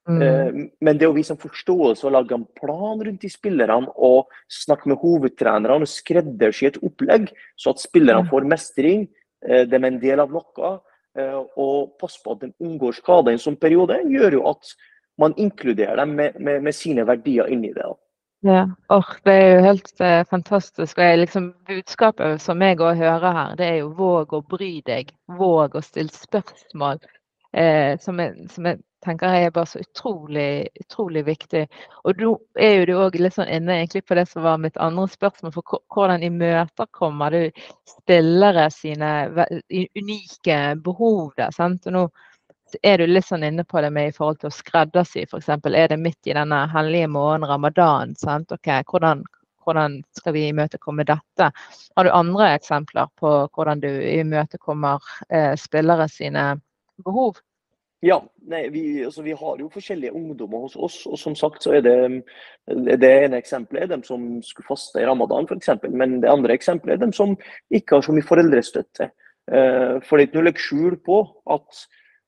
Mm. 0.05 0.23
Eh, 0.23 0.71
men 0.85 0.99
det 1.01 1.09
å 1.09 1.15
vise 1.17 1.33
en 1.33 1.41
forståelse 1.41 2.05
og 2.05 2.13
lage 2.13 2.37
en 2.37 2.47
plan 2.59 3.01
rundt 3.01 3.23
de 3.23 3.31
spillerne 3.33 3.93
og 3.97 4.33
snakke 4.53 4.91
med 4.93 5.01
hovedtrenerne 5.01 5.85
og 5.85 5.89
skreddersy 5.89 6.69
et 6.69 6.81
opplegg, 6.85 7.31
så 7.57 7.73
at 7.73 7.81
spillerne 7.81 8.29
får 8.29 8.49
mestring, 8.49 9.07
eh, 9.49 9.65
de 9.65 9.77
er 9.77 9.89
en 9.89 10.01
del 10.01 10.21
av 10.21 10.33
noe, 10.33 10.75
og 11.15 11.95
passe 12.01 12.19
på 12.25 12.35
at 12.35 12.41
de 12.43 12.53
unngår 12.65 12.97
skader 12.99 13.33
i 13.33 13.39
en 13.39 13.45
sånn 13.45 13.61
periode, 13.61 14.01
gjør 14.11 14.39
jo 14.39 14.47
at 14.51 14.73
man 15.23 15.35
inkluderer 15.39 15.97
dem 16.01 16.17
med, 16.19 16.41
med, 16.41 16.63
med 16.63 16.75
sine 16.75 17.05
verdier 17.07 17.51
inni 17.53 17.71
det. 17.75 17.87
Ja, 18.45 18.67
oh, 18.93 19.11
det 19.25 19.33
er 19.33 19.47
jo 19.55 19.61
helt 19.65 20.01
eh, 20.05 20.23
fantastisk. 20.29 20.99
Og 20.99 21.19
liksom, 21.23 21.47
budskapet 21.69 22.43
som 22.45 22.61
jeg 22.61 22.77
òg 22.77 22.99
hører 22.99 23.33
her, 23.39 23.55
det 23.57 23.69
er 23.71 23.79
jo 23.79 23.95
våg 23.97 24.35
å 24.37 24.43
bry 24.45 24.83
deg. 24.85 25.15
Våg 25.39 25.79
å 25.79 25.83
stille 25.85 26.13
spørsmål. 26.13 27.01
Eh, 27.57 27.95
som, 28.05 28.21
er, 28.21 28.35
som, 28.53 28.69
jeg, 28.69 28.83
tenker 29.05 29.35
jeg 29.35 29.49
er 29.49 29.55
bare 29.55 29.69
så 29.69 29.81
utrolig, 29.83 30.69
utrolig 30.81 31.25
viktig. 31.27 31.65
Og 32.05 32.21
nå 32.21 32.33
er 32.61 32.87
du 32.89 32.95
òg 32.99 33.19
litt 33.21 33.37
sånn 33.37 33.51
inne 33.53 33.79
egentlig 33.79 34.05
på 34.09 34.17
det 34.19 34.27
som 34.31 34.45
var 34.47 34.61
mitt 34.63 34.77
andre 34.83 35.07
spørsmål. 35.13 35.55
For 35.55 35.81
hvordan 35.95 36.25
imøtekommer 36.27 37.35
du 37.35 37.67
spillere 37.89 38.69
sine 38.75 39.11
unike 39.71 40.61
behov 40.85 41.35
der? 41.39 41.53
sant? 41.55 41.87
Og 41.91 41.97
nå 41.99 42.07
er 42.83 42.99
du 42.99 43.07
litt 43.07 43.29
sånn 43.29 43.45
inne 43.47 43.65
på 43.69 43.81
det 43.85 43.93
med 43.95 44.11
i 44.11 44.17
forhold 44.17 44.41
til 44.43 44.51
å 44.51 44.57
skreddersy, 44.57 45.25
f.eks. 45.29 45.49
Er 45.53 45.89
det 45.93 46.01
midt 46.01 46.31
i 46.31 46.37
denne 46.37 46.65
hellige 46.73 47.11
måneden 47.13 47.49
ramadan? 47.51 48.15
sant? 48.19 48.53
Ok, 48.53 48.71
hvordan, 48.91 49.25
hvordan 49.65 50.01
skal 50.19 50.37
vi 50.37 50.49
imøtekomme 50.51 51.07
dette? 51.09 51.51
Har 51.97 52.05
du 52.05 52.13
andre 52.13 52.55
eksempler 52.59 53.11
på 53.21 53.35
hvordan 53.55 53.85
du 53.85 53.91
imøtekommer 53.91 55.03
eh, 55.29 55.53
spillere 55.61 56.09
sine 56.11 56.55
behov? 57.05 57.39
Ja, 58.05 58.19
nei, 58.51 58.67
vi, 58.69 58.83
altså, 59.07 59.23
vi, 59.25 59.33
har 59.39 59.61
jo 59.63 59.71
forskjellige 59.73 60.13
ungdommer 60.13 60.67
hos 60.67 60.77
oss. 60.77 60.99
og 61.09 61.19
som 61.19 61.37
sagt 61.39 61.65
så 61.65 61.73
er 61.79 61.85
Det 61.87 62.99
det 63.01 63.11
ene 63.25 63.41
eksempelet 63.41 63.83
er 63.83 63.93
dem 63.95 64.03
som 64.05 64.43
skulle 64.43 64.69
faste 64.69 65.01
i 65.01 65.07
ramadan, 65.07 65.49
f.eks. 65.49 65.71
Men 65.91 66.21
det 66.21 66.31
andre 66.31 66.55
eksempelet 66.55 66.99
er 66.99 67.07
dem 67.07 67.13
som 67.13 67.37
ikke 67.71 67.97
har 67.97 68.03
så 68.03 68.13
mye 68.13 68.29
foreldrestøtte. 68.29 69.11
Eh, 69.49 70.01
for 70.05 70.17
det 70.17 70.25
er 70.25 70.29
ikke 70.29 70.43
noe 70.43 70.65
skjul 70.67 70.97
på 71.05 71.21
at 71.57 71.87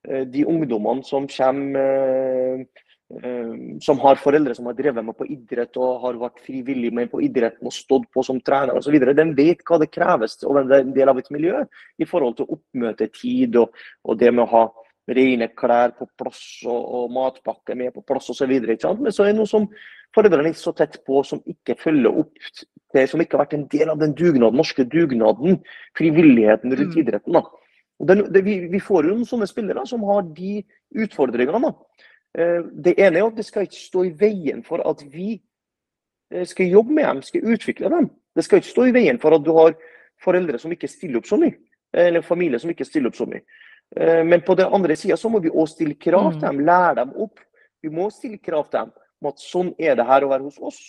Eh, 0.08 0.26
de 0.26 0.44
ungdommene 0.46 1.02
som 1.02 1.26
kommer 1.26 2.60
eh, 2.60 3.54
som 3.82 3.98
har 4.02 4.18
foreldre 4.22 4.54
som 4.54 4.68
har 4.70 4.76
drevet 4.78 5.04
med 5.04 5.16
på 5.18 5.26
idrett 5.30 5.78
og 5.82 6.02
har 6.04 6.18
vært 6.20 6.42
frivillig 6.46 6.92
med 6.94 7.10
på 7.10 7.22
idretten 7.26 7.66
og 7.66 7.74
stått 7.74 8.06
på 8.14 8.22
som 8.26 8.38
trener 8.42 8.78
osv., 8.78 8.94
de 8.94 9.26
vet 9.38 9.64
hva 9.66 9.80
det 9.82 9.90
kreves 9.94 10.38
å 10.46 10.54
være 10.54 10.82
en 10.84 10.92
del 10.94 11.10
av 11.10 11.18
et 11.18 11.30
miljø 11.34 11.64
i 11.98 12.06
forhold 12.06 12.38
til 12.38 12.50
oppmøtetid 12.54 13.58
og, 13.62 13.74
og 14.06 14.18
det 14.20 14.30
med 14.34 14.44
å 14.46 14.50
ha 14.52 14.64
rene 15.06 15.48
klær 15.54 15.94
på 15.98 16.08
plass 16.18 16.40
og, 16.66 16.78
og 16.98 17.12
matpakke 17.14 17.76
med 17.78 17.94
på 17.94 18.02
plass 18.06 18.30
osv. 18.32 18.50
Men 18.50 19.12
så 19.12 19.26
er 19.26 19.32
det 19.32 19.38
noe 19.38 19.50
som 19.50 19.68
foreldrene 20.14 20.50
er 20.50 20.58
så 20.58 20.72
tett 20.76 20.98
på, 21.06 21.22
som 21.26 21.42
ikke 21.46 21.76
følger 21.78 22.22
opp 22.24 22.34
det, 22.94 23.06
som 23.10 23.20
ikke 23.20 23.36
har 23.36 23.44
vært 23.44 23.56
en 23.58 23.68
del 23.70 23.92
av 23.92 24.00
den 24.00 24.14
dugnaden, 24.16 24.58
norske 24.58 24.86
dugnaden, 24.88 25.60
frivilligheten 25.98 26.74
rundt 26.74 26.94
mm. 26.94 27.00
idretten. 27.02 27.40
Det, 27.96 28.16
det, 28.32 28.42
vi, 28.44 28.58
vi, 28.72 28.80
får 28.82 29.08
jo 29.08 29.14
noen 29.14 29.28
sånne 29.28 29.48
spillere 29.48 29.84
som 29.88 30.04
har 30.08 30.24
de 30.36 30.58
utfordringene. 31.04 31.72
Eh, 32.36 32.62
det 32.86 32.96
ene 33.00 33.20
er 33.20 33.28
at 33.28 33.38
det 33.38 33.46
skal 33.48 33.66
ikke 33.66 33.80
stå 33.80 34.06
i 34.08 34.14
veien 34.20 34.62
for 34.66 34.84
at 34.84 35.04
vi 35.12 35.36
eh, 36.32 36.46
skal 36.48 36.72
jobbe 36.72 36.96
med 36.96 37.08
dem, 37.08 37.22
skal 37.24 37.54
utvikle 37.54 37.92
dem. 37.92 38.10
Det 38.36 38.44
skal 38.44 38.60
ikke 38.60 38.74
stå 38.74 38.88
i 38.88 38.96
veien 38.96 39.20
for 39.22 39.36
at 39.36 39.44
du 39.44 39.52
har 39.56 39.76
foreldre 40.24 40.60
som 40.60 40.72
ikke 40.72 40.90
stiller 40.90 41.20
opp 41.20 41.28
så 41.28 41.38
mye, 41.40 41.56
eller 41.96 42.24
familie 42.24 42.60
som 42.60 42.72
ikke 42.72 42.86
stiller 42.88 43.12
opp 43.12 43.18
så 43.18 43.28
mye. 43.28 43.44
Eh, 43.94 44.24
men 44.24 44.42
på 44.42 44.54
den 44.58 44.72
andre 44.72 44.96
sida 44.96 45.16
så 45.16 45.30
må 45.30 45.40
vi 45.44 45.52
òg 45.52 45.68
stille 45.70 45.96
krav 46.00 46.32
til 46.34 46.46
dem, 46.46 46.62
lære 46.66 47.00
dem 47.02 47.12
opp. 47.22 47.42
Vi 47.82 47.92
må 47.92 48.08
stille 48.10 48.40
krav 48.42 48.70
til 48.70 48.86
dem 48.86 48.94
om 49.22 49.30
at 49.30 49.42
sånn 49.42 49.74
er 49.78 49.96
det 49.98 50.06
her 50.08 50.26
å 50.26 50.32
være 50.32 50.46
hos 50.46 50.58
oss. 50.58 50.80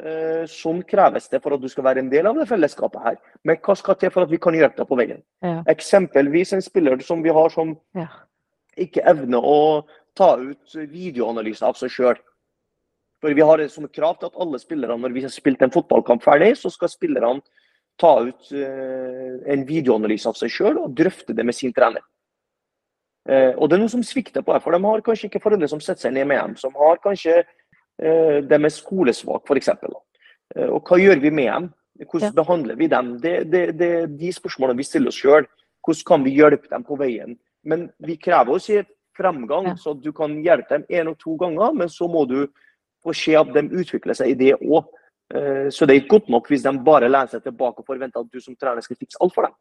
Eh, 0.00 0.46
sånn 0.48 0.82
kreves 0.88 1.28
det 1.28 1.42
for 1.44 1.56
at 1.56 1.62
du 1.62 1.68
skal 1.68 1.84
være 1.88 2.02
en 2.04 2.10
del 2.12 2.28
av 2.30 2.38
det 2.38 2.48
fellesskapet 2.48 3.04
her. 3.04 3.20
Men 3.44 3.60
hva 3.64 3.76
skal 3.78 3.98
til 4.00 4.12
for 4.14 4.26
at 4.26 4.32
vi 4.32 4.40
kan 4.42 4.56
hjelpe 4.56 4.82
deg 4.82 4.88
på 4.88 4.98
veien? 4.98 5.22
Ja. 5.44 5.60
Eksempelvis 5.70 6.54
en 6.56 6.64
spiller 6.64 7.00
som 7.04 7.24
vi 7.24 7.34
har 7.34 7.52
som 7.54 7.74
ja. 7.96 8.08
ikke 8.80 9.04
evner 9.10 9.44
å 9.44 9.60
ta 10.18 10.34
ut 10.40 10.74
videoanalyse 10.74 11.64
av 11.66 11.78
seg 11.78 11.92
sjøl. 11.94 12.20
For 13.20 13.36
Vi 13.36 13.44
har 13.44 13.60
det 13.60 13.68
som 13.70 13.88
krav 13.88 14.16
til 14.18 14.30
at 14.30 14.38
alle 14.40 14.58
spillerne, 14.58 14.96
når 15.02 15.12
vi 15.12 15.22
har 15.26 15.32
spilt 15.32 15.60
en 15.62 15.72
fotballkamp 15.72 16.22
ferdig, 16.24 16.54
så 16.56 16.70
skal 16.72 16.88
spillerne 16.88 17.42
ta 18.00 18.14
ut 18.24 18.48
uh, 18.56 19.34
en 19.52 19.66
videoanalyse 19.68 20.28
av 20.30 20.38
seg 20.38 20.48
sjøl 20.54 20.78
og 20.80 20.94
drøfte 20.96 21.36
det 21.36 21.44
med 21.44 21.52
sin 21.52 21.74
trener. 21.76 22.00
Uh, 23.30 23.52
og 23.54 23.68
Det 23.70 23.76
er 23.76 23.82
noe 23.84 23.92
som 23.92 24.02
svikter 24.02 24.42
på 24.42 24.52
her, 24.52 24.62
for 24.64 24.74
de 24.74 24.82
har 24.82 25.02
kanskje 25.06 25.28
ikke 25.28 25.42
foreldre 25.42 25.68
som 25.70 25.80
setter 25.80 26.08
seg 26.08 26.16
ned 26.16 26.26
med 26.26 26.40
dem. 26.40 26.56
Som 26.58 26.74
har 26.74 26.98
kanskje 27.04 27.44
Eh, 28.00 28.44
dem 28.48 28.64
er 28.64 28.72
skolesvake, 28.72 29.44
f.eks. 29.44 29.68
Eh, 29.68 30.68
og 30.68 30.88
hva 30.88 30.98
gjør 31.00 31.20
vi 31.20 31.32
med 31.34 31.50
dem? 31.50 31.66
Hvordan 32.00 32.30
ja. 32.30 32.36
behandler 32.38 32.78
vi 32.80 32.86
dem? 32.88 33.10
Det, 33.20 33.34
er 33.52 34.06
de 34.08 34.30
spørsmålene 34.32 34.80
vi 34.80 34.86
stiller 34.88 35.12
oss 35.12 35.18
sjøl. 35.20 35.48
Hvordan 35.84 36.06
kan 36.08 36.24
vi 36.24 36.32
hjelpe 36.38 36.70
dem 36.70 36.86
på 36.86 36.96
veien? 37.00 37.36
Men 37.64 37.90
vi 38.00 38.16
krever 38.16 38.56
oss 38.56 38.70
i 38.72 38.80
fremgang, 39.16 39.68
ja. 39.68 39.76
så 39.76 39.92
du 39.92 40.08
kan 40.16 40.38
hjelpe 40.40 40.78
dem 40.78 40.86
én 40.88 41.12
og 41.12 41.18
to 41.20 41.36
ganger. 41.40 41.76
Men 41.76 41.92
så 41.92 42.08
må 42.08 42.24
du 42.30 42.46
få 43.04 43.12
se 43.16 43.36
at 43.36 43.52
de 43.52 43.66
utvikler 43.68 44.16
seg 44.16 44.32
i 44.32 44.38
det 44.46 44.54
òg. 44.56 44.88
Eh, 45.34 45.68
så 45.68 45.84
det 45.84 45.94
er 45.94 46.00
ikke 46.00 46.16
godt 46.16 46.32
nok 46.32 46.48
hvis 46.48 46.64
de 46.64 46.72
bare 46.86 47.10
lener 47.10 47.28
seg 47.28 47.44
tilbake 47.44 47.84
og 47.84 47.92
forventer 47.92 48.24
at 48.24 48.32
du 48.32 48.40
som 48.40 48.56
trener 48.56 48.84
skal 48.86 48.96
fikse 48.96 49.20
alt 49.20 49.36
for 49.36 49.44
dem. 49.44 49.58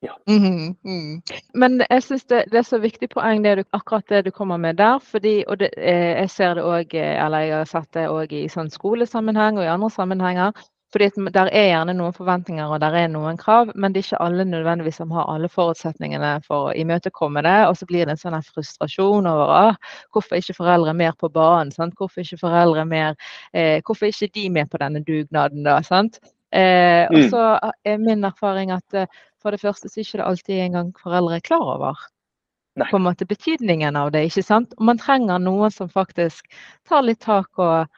Ja. 0.00 0.18
Mm, 0.28 0.76
mm. 0.84 1.22
Men 1.54 1.82
jeg 1.90 2.02
syns 2.02 2.24
det, 2.30 2.44
det, 2.52 2.60
er 2.60 2.66
så 2.66 2.78
viktig 2.78 3.08
poeng 3.10 3.42
det 3.42 3.54
du, 3.58 3.62
akkurat 3.74 4.06
det 4.08 4.22
du 4.28 4.30
kommer 4.30 4.56
med 4.56 4.76
der. 4.78 4.98
fordi, 4.98 5.44
og 5.48 5.58
det, 5.58 5.70
eh, 5.76 6.20
Jeg 6.22 6.30
ser 6.30 6.54
det 6.54 6.62
òg, 6.62 6.94
eh, 6.94 7.24
eller 7.24 7.38
jeg 7.38 7.56
har 7.56 7.64
sett 7.64 7.92
det 7.92 8.08
òg 8.08 8.32
i 8.32 8.48
sånn 8.48 8.70
skolesammenheng 8.70 9.58
og 9.58 9.64
i 9.64 9.72
andre 9.74 9.90
sammenhenger. 9.90 10.52
fordi 10.92 11.10
Der 11.32 11.50
er 11.52 11.66
gjerne 11.68 11.94
noen 11.94 12.12
forventninger 12.12 12.70
og 12.70 12.80
der 12.80 12.94
er 12.94 13.08
noen 13.08 13.36
krav, 13.36 13.72
men 13.74 13.92
det 13.92 13.98
er 13.98 14.06
ikke 14.06 14.22
alle 14.24 14.44
nødvendigvis 14.44 14.96
som 14.96 15.10
har 15.10 15.26
alle 15.28 15.48
forutsetningene 15.48 16.40
for 16.46 16.70
å 16.70 16.74
imøtekomme 16.74 17.42
det. 17.42 17.66
Og 17.68 17.76
så 17.76 17.86
blir 17.86 18.06
det 18.06 18.10
en 18.10 18.16
sånn 18.16 18.42
frustrasjon 18.42 19.26
over 19.26 19.50
ah, 19.50 19.74
hvorfor 20.12 20.36
ikke 20.36 20.54
foreldre 20.54 20.94
mer 20.94 21.12
på 21.18 21.28
banen. 21.28 21.72
Sant? 21.72 21.94
Hvorfor 21.98 22.20
ikke 22.20 22.38
foreldre 22.38 22.86
mer, 22.86 23.14
eh, 23.52 23.82
hvorfor 23.84 24.06
ikke 24.06 24.30
de 24.34 24.48
med 24.50 24.70
på 24.70 24.78
denne 24.78 25.02
dugnaden, 25.02 25.64
da? 25.64 25.82
sant? 25.82 26.20
Eh, 26.52 27.04
og 27.10 27.18
mm. 27.18 27.30
så 27.32 27.42
er 27.84 27.98
min 28.00 28.24
erfaring 28.24 28.70
at 28.72 28.94
eh, 28.96 29.10
for 29.42 29.52
det 29.52 29.60
første 29.60 29.90
så 29.90 30.00
er 30.00 30.04
det 30.04 30.08
ikke 30.08 30.28
alltid 30.30 30.62
engang 30.64 30.94
foreldre 30.96 31.36
er 31.36 31.44
klar 31.44 31.66
over 31.76 32.06
på 32.90 32.96
en 32.96 33.02
måte 33.02 33.26
betydningen 33.26 33.96
av 33.96 34.12
det. 34.12 34.24
ikke 34.28 34.42
sant? 34.42 34.74
Og 34.78 34.84
man 34.90 34.98
trenger 34.98 35.40
noen 35.42 35.72
som 35.74 35.90
faktisk 35.90 36.46
tar 36.88 37.02
litt 37.02 37.20
tak 37.24 37.58
og 37.58 37.88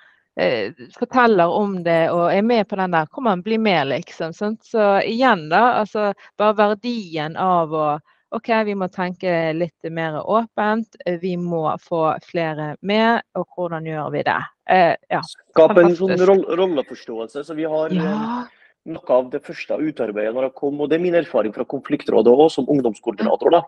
eh, 0.41 0.73
forteller 0.97 1.53
om 1.53 1.81
det 1.85 2.11
og 2.15 2.31
er 2.33 2.43
med 2.43 2.69
på 2.69 2.79
den 2.81 2.97
der. 2.97 3.11
Kom 3.13 3.29
an, 3.31 3.43
bli 3.45 3.59
med, 3.59 3.91
liksom. 3.93 4.33
Sant? 4.33 4.65
Så 4.65 5.03
igjen, 5.05 5.49
da. 5.53 5.83
Altså 5.83 6.13
bare 6.41 6.57
verdien 6.57 7.37
av 7.37 7.75
å 7.75 7.87
OK, 8.31 8.49
vi 8.65 8.77
må 8.79 8.87
tenke 8.95 9.31
litt 9.57 9.89
mer 9.91 10.21
åpent. 10.23 10.95
Vi 11.23 11.33
må 11.41 11.65
få 11.83 12.05
flere 12.23 12.75
med. 12.87 13.25
Og 13.39 13.47
hvordan 13.57 13.87
gjør 13.89 14.13
vi 14.15 14.23
det? 14.27 14.39
Eh, 14.71 14.95
ja, 15.11 15.23
Skape 15.51 15.83
en 15.83 15.97
sånn 15.99 16.15
rolleforståelse. 16.15 17.43
Så 17.47 17.57
vi 17.59 17.67
har 17.71 17.95
ja. 17.97 18.13
Eh, 18.15 18.59
noe 18.95 19.17
av 19.17 19.33
det 19.33 19.43
første 19.45 19.77
utarbeidet 19.83 20.33
når 20.37 20.47
jeg 20.47 20.57
kom, 20.63 20.79
og 20.81 20.89
det 20.89 20.97
er 20.97 21.03
min 21.03 21.19
erfaring 21.19 21.53
fra 21.53 21.67
konfliktrådet 21.69 22.33
òg, 22.33 22.47
som 22.55 22.71
ungdomskoordinator. 22.71 23.59
da. 23.59 23.65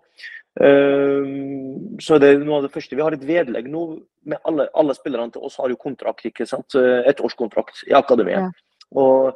Uh, 0.53 1.97
så 2.01 2.19
det 2.21 2.29
er 2.29 2.43
noe 2.45 2.61
av 2.61 2.67
det 2.69 2.73
første. 2.75 2.97
Vi 2.97 3.03
har 3.03 3.17
et 3.17 3.25
vedlegg 3.27 3.71
nå 3.73 3.87
med 4.29 4.41
alle, 4.49 4.69
alle 4.79 4.95
spillerne 4.97 5.33
til 5.35 5.45
oss 5.49 5.59
har 5.61 5.73
jo 5.73 5.81
kontrakt, 5.81 6.25
ikke 6.29 6.47
sant? 6.47 6.77
et 6.77 7.21
årskontrakt 7.25 7.83
i 7.91 7.97
akademiet. 7.99 8.47
Ja. 8.47 8.79
Og 8.95 9.35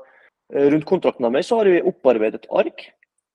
rundt 0.70 0.86
kontrakten 0.86 1.26
av 1.26 1.34
meg 1.34 1.44
så 1.48 1.58
har 1.58 1.72
vi 1.72 1.82
opparbeidet 1.82 2.44
et 2.44 2.50
ark 2.54 2.86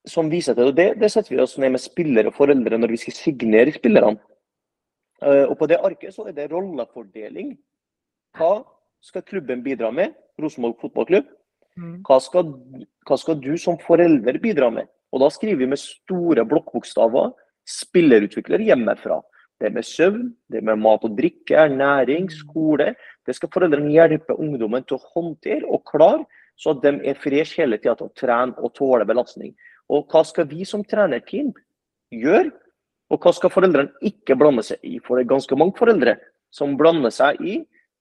som 0.08 0.30
viser 0.32 0.58
til, 0.58 0.72
det, 0.76 0.96
det 1.02 1.12
setter 1.14 1.36
vi 1.36 1.42
oss 1.44 1.58
ned 1.62 1.76
med 1.76 1.82
spillere 1.84 2.32
og 2.32 2.38
foreldre 2.38 2.80
når 2.80 2.96
vi 2.96 3.02
skal 3.04 3.18
signere 3.18 3.74
spillerne. 3.76 4.18
Uh, 5.22 5.46
og 5.52 5.58
På 5.60 5.68
det 5.70 5.78
arket 5.78 6.16
så 6.16 6.26
er 6.30 6.34
det 6.38 6.50
rollefordeling. 6.52 7.54
Hva 8.38 8.64
skal 9.04 9.26
klubben 9.28 9.62
bidra 9.66 9.92
med? 9.94 10.16
Rosenborg 10.42 10.80
fotballklubb. 10.82 11.28
Mm. 11.78 12.00
Hva 12.08 12.18
skal, 12.24 12.50
hva 13.08 13.18
skal, 13.20 13.38
du 13.42 13.54
som 13.62 13.78
forelder 13.82 14.42
bidra 14.42 14.72
med? 14.74 14.90
Og 15.12 15.22
Da 15.22 15.30
skriver 15.30 15.62
vi 15.62 15.70
med 15.74 15.80
store 15.80 16.46
blokkbokstaver 16.48 17.32
spillerutvikler 17.68 18.64
hjemmefra. 18.66 19.20
Det 19.62 19.70
med 19.74 19.86
søvn, 19.86 20.32
det 20.50 20.64
med 20.66 20.80
mat 20.82 21.04
og 21.06 21.18
drikke, 21.18 21.54
ernæring, 21.54 22.26
mm. 22.26 22.38
skole. 22.40 22.94
Det 23.28 23.36
skal 23.38 23.52
foreldrene 23.54 23.94
hjelpe 23.94 24.34
ungdommen 24.34 24.88
til 24.88 24.98
å 24.98 25.12
håndtere 25.14 25.68
og 25.70 25.84
klare, 25.86 26.26
så 26.58 26.74
at 26.74 26.82
de 26.82 26.96
er 27.06 27.20
fresh 27.22 27.60
hele 27.62 27.78
tida 27.78 27.94
til 28.00 28.10
å 28.10 28.16
trene 28.18 28.58
og 28.58 28.74
tåle 28.78 29.06
belastning. 29.06 29.54
Og 29.90 30.08
hva 30.12 30.24
skal 30.28 30.48
vi 30.52 30.66
som 30.68 30.84
trenerteam 30.88 31.52
gjøre? 32.14 32.52
Og 33.12 33.20
hva 33.20 33.34
skal 33.36 33.52
foreldrene 33.52 34.08
ikke 34.08 34.38
blande 34.40 34.64
seg 34.64 34.80
i? 34.88 35.00
For 35.04 35.18
det 35.18 35.26
er 35.26 35.34
ganske 35.34 35.58
mange 35.60 35.76
foreldre 35.80 36.16
som 36.54 36.78
blander 36.80 37.12
seg 37.12 37.40
i 37.44 37.58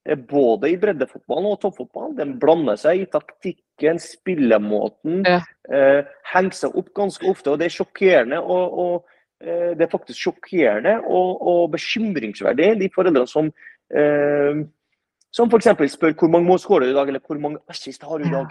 eh, 0.06 0.18
både 0.18 0.70
i 0.70 0.78
breddefotballen 0.80 1.50
og 1.50 1.60
toppfotballen. 1.64 2.16
De 2.18 2.40
blander 2.42 2.78
seg 2.78 3.02
i 3.02 3.08
taktikken, 3.10 3.98
spillemåten. 4.02 5.24
Ja. 5.26 5.40
Eh, 5.70 6.02
henger 6.34 6.58
seg 6.62 6.76
opp 6.78 6.92
ganske 6.98 7.26
ofte. 7.30 7.54
og 7.54 7.58
Det 7.62 7.70
er 7.70 7.78
sjokkerende. 7.80 8.42
og, 8.42 8.78
og 8.84 9.42
eh, 9.42 9.72
det 9.74 9.86
er 9.86 9.94
faktisk 9.94 10.28
sjokkerende 10.28 11.00
og, 11.06 11.40
og 11.42 11.64
bekymringsverdig, 11.74 12.76
de 12.84 12.92
foreldrene 12.94 13.30
som 13.30 13.50
eh, 13.90 14.62
som 15.30 15.50
f.eks. 15.50 15.92
spør 15.92 16.16
hvor 16.18 16.30
mange 16.30 16.48
mål 16.48 16.58
skårer 16.58 16.86
du 16.86 16.92
i 16.92 16.96
dag, 16.96 17.08
eller 17.08 17.22
hvor 17.26 17.38
mange 17.38 17.62
assist 17.70 18.02
har 18.02 18.18
du 18.18 18.26
i 18.26 18.32
dag 18.32 18.50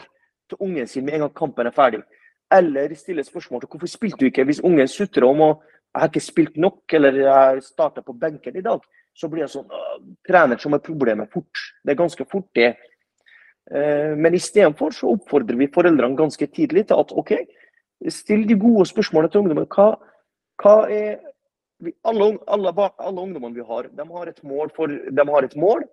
til 0.50 0.58
ungen 0.64 0.88
sin 0.88 1.06
med 1.06 1.14
en 1.14 1.26
gang 1.26 1.36
kampen 1.36 1.68
er 1.68 1.76
ferdig. 1.76 2.00
Eller 2.54 2.96
stille 2.98 3.24
spørsmål 3.24 3.62
til 3.62 3.70
hvorfor 3.70 3.92
spilte 3.92 4.24
du 4.24 4.30
ikke 4.30 4.48
hvis 4.50 4.64
ungen 4.66 4.88
sutrer 4.90 5.28
om 5.28 5.44
å 5.46 5.52
jeg 5.90 6.02
har 6.04 6.10
ikke 6.12 6.22
spilt 6.22 6.58
nok, 6.62 6.84
eller 6.94 7.16
jeg 7.18 7.62
starter 7.66 8.04
på 8.06 8.14
benken 8.14 8.58
i 8.60 8.62
dag. 8.62 8.84
Så 9.18 9.28
blir 9.30 9.42
jeg 9.42 9.54
sånn 9.56 9.72
Trener 10.28 10.60
som 10.62 10.76
er 10.78 10.84
problemet 10.86 11.32
fort. 11.34 11.64
Det 11.84 11.96
er 11.96 11.98
ganske 11.98 12.26
fort, 12.30 12.46
det. 12.56 12.76
Eh, 13.74 14.14
men 14.14 14.38
istedenfor 14.38 14.94
så 14.96 15.10
oppfordrer 15.16 15.58
vi 15.58 15.70
foreldrene 15.74 16.18
ganske 16.18 16.46
tidlig 16.48 16.86
til 16.88 17.02
at 17.02 17.12
OK, 17.18 17.34
still 18.14 18.46
de 18.48 18.58
gode 18.62 18.86
spørsmålene 18.90 19.34
til 19.34 19.42
ungdommen. 19.42 19.68
Hva, 19.74 19.90
hva 20.62 20.76
er 20.94 21.18
alle, 22.06 22.32
alle, 22.48 22.74
alle, 22.76 23.18
ungdommene 23.18 23.58
vi 23.58 23.66
har, 23.66 23.90
de 23.90 24.08
har 24.14 24.30
et 24.30 24.42
mål. 24.44 24.72
For, 24.76 24.88
de 24.88 25.28
har 25.34 25.50
et 25.50 25.58
mål. 25.58 25.84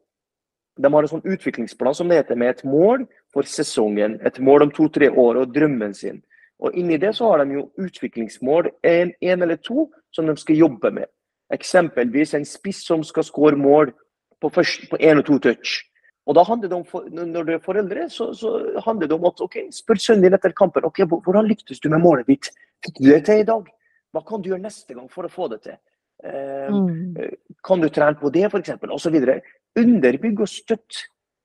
De 0.77 0.93
har 0.93 1.07
en 1.07 1.13
sånn 1.17 1.25
utviklingsplan 1.25 1.97
som 1.97 2.13
det 2.13 2.21
heter, 2.21 2.37
med 2.37 2.53
et 2.53 2.65
mål 2.69 3.09
for 3.33 3.49
sesongen. 3.49 4.21
Et 4.29 4.41
mål 4.45 4.69
om 4.69 4.77
to-tre 4.77 5.09
år 5.09 5.41
og 5.41 5.55
drømmen 5.57 5.97
sin. 5.97 6.21
Og 6.65 6.77
inni 6.77 6.97
det 6.97 7.13
så 7.17 7.29
har 7.31 7.45
de 7.45 7.59
jo 7.59 7.67
utviklingsmål, 7.83 8.71
en 8.83 9.13
eller 9.23 9.57
to, 9.57 9.91
som 10.15 10.27
de 10.27 10.37
skal 10.41 10.57
jobbe 10.57 10.91
med. 10.91 11.11
Eksempelvis 11.53 12.35
en 12.35 12.47
spiss 12.49 12.81
som 12.87 13.05
skal 13.05 13.27
skåre 13.27 13.59
mål 13.61 13.93
på 14.41 14.51
en 15.01 15.21
og 15.21 15.27
to 15.27 15.39
touch. 15.39 15.83
Og 16.27 16.35
da 16.35 16.43
handler 16.43 16.69
det 16.69 16.77
om, 16.77 16.87
Når 17.13 17.43
du 17.45 17.53
er 17.53 17.59
foreldre, 17.63 18.09
så, 18.11 18.33
så 18.35 18.81
handler 18.85 19.07
det 19.07 19.15
om 19.15 19.27
at 19.27 19.41
ok, 19.41 19.57
spør 19.71 19.95
sønnen 19.95 20.25
din 20.25 20.35
etter 20.35 20.53
kampen 20.53 20.85
ok, 20.85 21.05
hvordan 21.07 21.47
lyktes 21.47 21.81
du 21.81 21.89
med 21.89 22.03
målet 22.03 22.27
ditt. 22.27 22.51
Fikk 22.85 22.99
du 22.99 23.11
det 23.11 23.25
til 23.27 23.45
i 23.45 23.47
dag? 23.47 23.69
Hva 24.13 24.23
kan 24.27 24.43
du 24.43 24.49
gjøre 24.51 24.65
neste 24.65 24.95
gang 24.95 25.07
for 25.13 25.29
å 25.29 25.31
få 25.31 25.49
det 25.53 25.61
til? 25.63 25.77
Eh, 26.25 26.73
mm. 26.73 27.37
Kan 27.65 27.85
du 27.85 27.89
trene 27.89 28.19
på 28.19 28.33
det, 28.35 28.47
f.eks.? 28.49 28.75
Osv. 28.97 29.21
Underbygg 29.77 30.41
og 30.41 30.51
støtt 30.51 31.05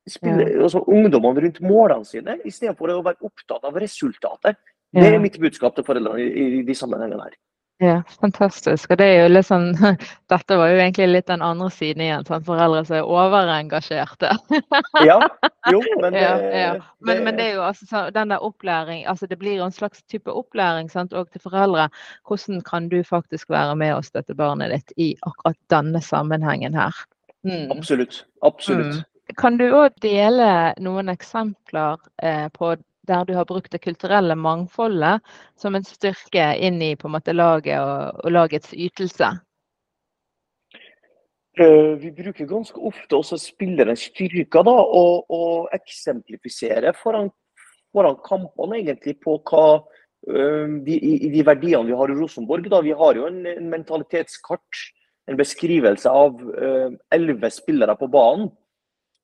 spille, 0.10 0.48
ja. 0.48 0.64
altså, 0.64 0.82
ungdommene 0.88 1.44
rundt 1.46 1.60
målene 1.62 2.08
sine, 2.08 2.38
istedenfor 2.48 2.94
å 2.94 3.02
være 3.06 3.28
opptatt 3.28 3.68
av 3.68 3.78
resultatet. 3.82 4.58
Det 4.92 5.08
er 5.08 5.24
mitt 5.24 5.40
budskap 5.40 5.78
til 5.78 5.88
foreldrene 5.88 6.26
i, 6.28 6.62
de 6.68 6.76
sammenhengene 6.76 7.24
her. 7.24 7.38
Ja, 7.82 8.04
fantastisk. 8.22 8.92
Og 8.94 9.00
det 9.02 9.06
er 9.10 9.24
jo 9.24 9.42
sånn, 9.42 9.72
Dette 10.32 10.58
var 10.60 10.70
jo 10.70 10.82
egentlig 10.84 11.08
litt 11.10 11.30
den 11.32 11.42
andre 11.42 11.72
siden 11.74 12.04
igjen. 12.06 12.26
Sånn, 12.28 12.44
foreldre 12.46 12.84
som 12.86 13.00
er 13.00 13.08
overengasjerte. 13.10 14.36
ja, 15.10 15.18
jo, 15.74 15.80
men 16.04 16.14
det, 16.14 16.22
ja, 16.22 16.36
ja. 16.60 16.76
Men, 17.02 17.24
men, 17.26 17.40
det 17.40 17.48
er 17.48 17.58
jo 17.58 17.64
altså 17.66 17.88
så, 17.90 18.04
den 18.14 18.36
der 18.36 18.46
opplæring, 18.46 19.08
altså 19.10 19.26
det 19.32 19.40
blir 19.42 19.58
jo 19.58 19.66
en 19.66 19.74
slags 19.74 20.04
type 20.12 20.30
opplæring 20.30 20.92
sant, 20.94 21.16
og 21.18 21.32
til 21.34 21.42
foreldre. 21.42 21.88
Hvordan 22.30 22.62
kan 22.68 22.92
du 22.92 23.00
faktisk 23.08 23.50
være 23.50 23.74
med 23.82 23.96
og 23.96 24.06
støtte 24.06 24.38
barnet 24.38 24.76
ditt 24.76 24.94
i 25.02 25.10
akkurat 25.26 25.58
denne 25.74 26.04
sammenhengen 26.06 26.78
her? 26.78 27.02
Mm. 27.48 27.72
Absolutt. 27.74 28.28
Absolutt. 28.46 29.02
Mm. 29.02 29.34
Kan 29.42 29.58
du 29.58 29.70
òg 29.72 29.98
dele 30.04 30.76
noen 30.84 31.10
eksempler 31.10 31.98
eh, 32.22 32.46
på 32.54 32.76
der 33.08 33.26
du 33.26 33.34
har 33.34 33.46
brukt 33.50 33.72
det 33.74 33.82
kulturelle 33.84 34.36
mangfoldet 34.36 35.22
som 35.60 35.76
en 35.76 35.86
styrke 35.86 36.52
inn 36.62 36.82
i 36.82 36.96
måte 37.04 37.34
laget 37.34 37.80
og, 37.80 38.26
og 38.26 38.32
lagets 38.32 38.74
ytelse? 38.74 39.32
Uh, 41.60 41.98
vi 42.00 42.14
bruker 42.16 42.48
ganske 42.48 42.80
ofte 42.80 43.18
også 43.18 43.36
spillerens 43.42 44.06
styrker 44.08 44.64
da, 44.64 44.72
og, 44.72 45.26
og 45.28 45.74
eksemplifisere 45.76 46.94
foran, 46.96 47.28
foran, 47.92 48.16
kampene 48.24 48.78
egentlig 48.80 49.18
på 49.20 49.36
hva 49.50 49.66
uh, 49.82 50.78
de, 50.86 50.96
de, 51.28 51.44
verdiene 51.44 51.90
vi 51.90 51.98
har 52.00 52.14
i 52.14 52.16
Rosenborg. 52.16 52.70
Da. 52.72 52.80
Vi 52.86 52.96
har 52.96 53.20
jo 53.20 53.28
en, 53.28 53.44
en 53.52 53.68
mentalitetskart, 53.74 54.86
en 55.28 55.38
beskrivelse 55.38 56.10
av 56.10 56.40
eh, 56.58 56.96
elleve 57.14 57.52
spillere 57.54 57.94
på 57.96 58.08
banen. 58.12 58.50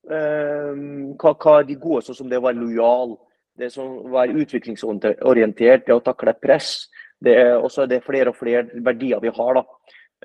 hva, 0.08 1.32
hva 1.34 1.56
er 1.58 1.66
de 1.68 1.76
gode, 1.76 2.04
sånn 2.06 2.16
som 2.16 2.30
det 2.30 2.38
å 2.38 2.44
være 2.46 2.62
lojal, 2.62 3.16
det 3.58 3.72
som 3.74 4.02
være 4.14 4.38
utviklingsorientert, 4.44 5.86
det 5.88 5.96
å 5.96 6.04
takle 6.06 6.36
press. 6.42 6.88
Det 7.20 7.34
er, 7.34 7.56
også 7.58 7.88
det 7.90 8.04
flere 8.06 8.32
og 8.32 8.38
flere 8.38 8.68
verdier 8.86 9.22
vi 9.24 9.32
har 9.34 9.58
da, 9.58 9.64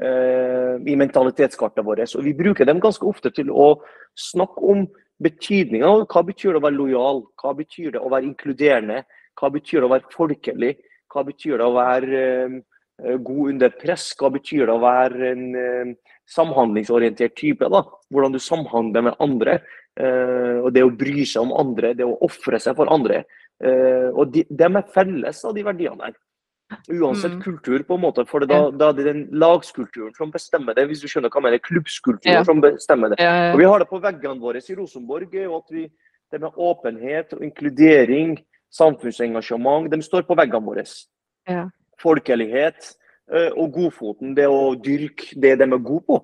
uh, 0.04 0.74
i 0.76 0.96
mentalitetskartet 1.00 1.86
vårt. 1.86 2.04
Og 2.18 2.26
vi 2.26 2.36
bruker 2.36 2.68
dem 2.68 2.82
ganske 2.82 3.06
ofte 3.08 3.32
til 3.32 3.48
å 3.48 3.74
snakke 4.18 4.66
om 4.74 4.84
betydninga 5.22 5.92
hva 6.10 6.24
betyr 6.26 6.52
det 6.52 6.60
å 6.60 6.66
være 6.66 6.76
lojal, 6.80 7.22
hva 7.40 7.54
betyr 7.56 7.94
det 7.94 8.02
å 8.02 8.10
være 8.12 8.28
inkluderende, 8.28 9.02
hva 9.40 9.52
betyr 9.54 9.80
det 9.80 9.88
å 9.88 9.94
være 9.94 10.12
folkelig, 10.12 10.72
hva 11.12 11.24
betyr 11.24 11.56
det 11.56 11.68
å 11.68 11.76
være 11.78 12.24
uh, 12.52 13.16
god 13.16 13.54
under 13.54 13.76
press, 13.80 14.10
hva 14.20 14.28
betyr 14.34 14.66
det 14.66 14.76
å 14.76 14.82
være 14.82 15.32
en 15.32 15.46
uh, 15.56 15.94
samhandlingsorientert 16.28 17.36
type. 17.38 17.68
da, 17.72 17.86
Hvordan 18.12 18.36
du 18.36 18.42
samhandler 18.42 19.08
med 19.08 19.16
andre. 19.24 19.62
Uh, 20.00 20.64
og 20.64 20.70
det 20.72 20.84
å 20.86 20.92
bry 20.96 21.24
seg 21.28 21.44
om 21.44 21.52
andre, 21.60 21.92
det 21.96 22.06
å 22.08 22.16
ofre 22.24 22.60
seg 22.62 22.76
for 22.78 22.88
andre. 22.92 23.22
Uh, 23.62 24.08
og 24.16 24.30
de, 24.32 24.46
de, 24.48 24.68
er 24.68 24.92
felles 24.94 25.42
av 25.44 25.56
de 25.56 25.64
verdiene 25.66 26.06
der. 26.06 26.14
Uansett 26.88 27.34
mm. 27.34 27.42
kultur, 27.44 27.82
på 27.84 27.98
en 27.98 28.04
måte. 28.06 28.24
For 28.28 28.46
da, 28.48 28.62
da, 28.72 28.88
er 28.88 28.96
det 28.96 29.04
den 29.10 29.26
lagskulturen 29.36 30.14
som 30.16 30.32
bestemmer 30.32 30.76
det. 30.76 30.86
Hvis 30.88 31.02
du 31.04 31.10
skjønner 31.10 31.28
hva 31.28 31.42
jeg 31.42 31.48
mener. 31.48 31.62
Klubbskulturen 31.66 32.38
ja. 32.40 32.46
som 32.48 32.62
bestemmer 32.64 33.12
det. 33.12 33.20
Ja, 33.20 33.34
ja. 33.36 33.50
Og 33.52 33.60
vi 33.60 33.68
har 33.68 33.82
det 33.82 33.90
på 33.90 34.00
veggene 34.00 34.40
våre 34.40 34.62
i 34.64 34.78
Rosenborg. 34.78 35.36
og 35.44 35.58
at 35.58 35.76
vi, 35.76 35.84
Det 36.32 36.40
med 36.40 36.56
åpenhet 36.56 37.34
og 37.36 37.44
inkludering, 37.44 38.38
samfunnsengasjement, 38.72 39.90
de 39.92 40.00
står 40.02 40.24
på 40.24 40.36
veggene 40.40 40.64
våre. 40.64 40.86
Folkelighet 42.00 42.94
uh, 43.28 43.50
og 43.52 43.72
godfoten. 43.76 44.32
Det 44.34 44.48
å 44.48 44.72
dyrke 44.72 45.36
det 45.36 45.58
de 45.60 45.68
er 45.68 45.84
gode 45.84 46.06
på. 46.08 46.22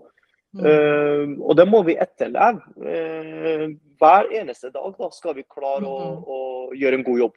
Uh, 0.56 1.36
og 1.44 1.56
det 1.58 1.66
må 1.68 1.82
vi 1.84 1.98
etterleve. 2.00 2.62
Uh, 2.80 3.76
hver 4.00 4.30
eneste 4.32 4.70
dag 4.72 4.94
da 4.96 5.10
skal 5.12 5.36
vi 5.36 5.44
klare 5.44 5.84
å, 5.84 5.98
mm-hmm. 5.98 6.22
å, 6.24 6.76
gjøre 6.78 7.00
en 7.00 7.06
god 7.06 7.24
jobb. 7.24 7.34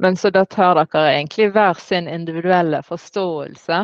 Men 0.00 0.16
så 0.16 0.30
da 0.32 0.44
tar 0.48 0.78
dere 0.78 1.08
egentlig 1.10 1.50
hver 1.52 1.80
sin 1.80 2.08
individuelle 2.08 2.80
forståelse 2.86 3.82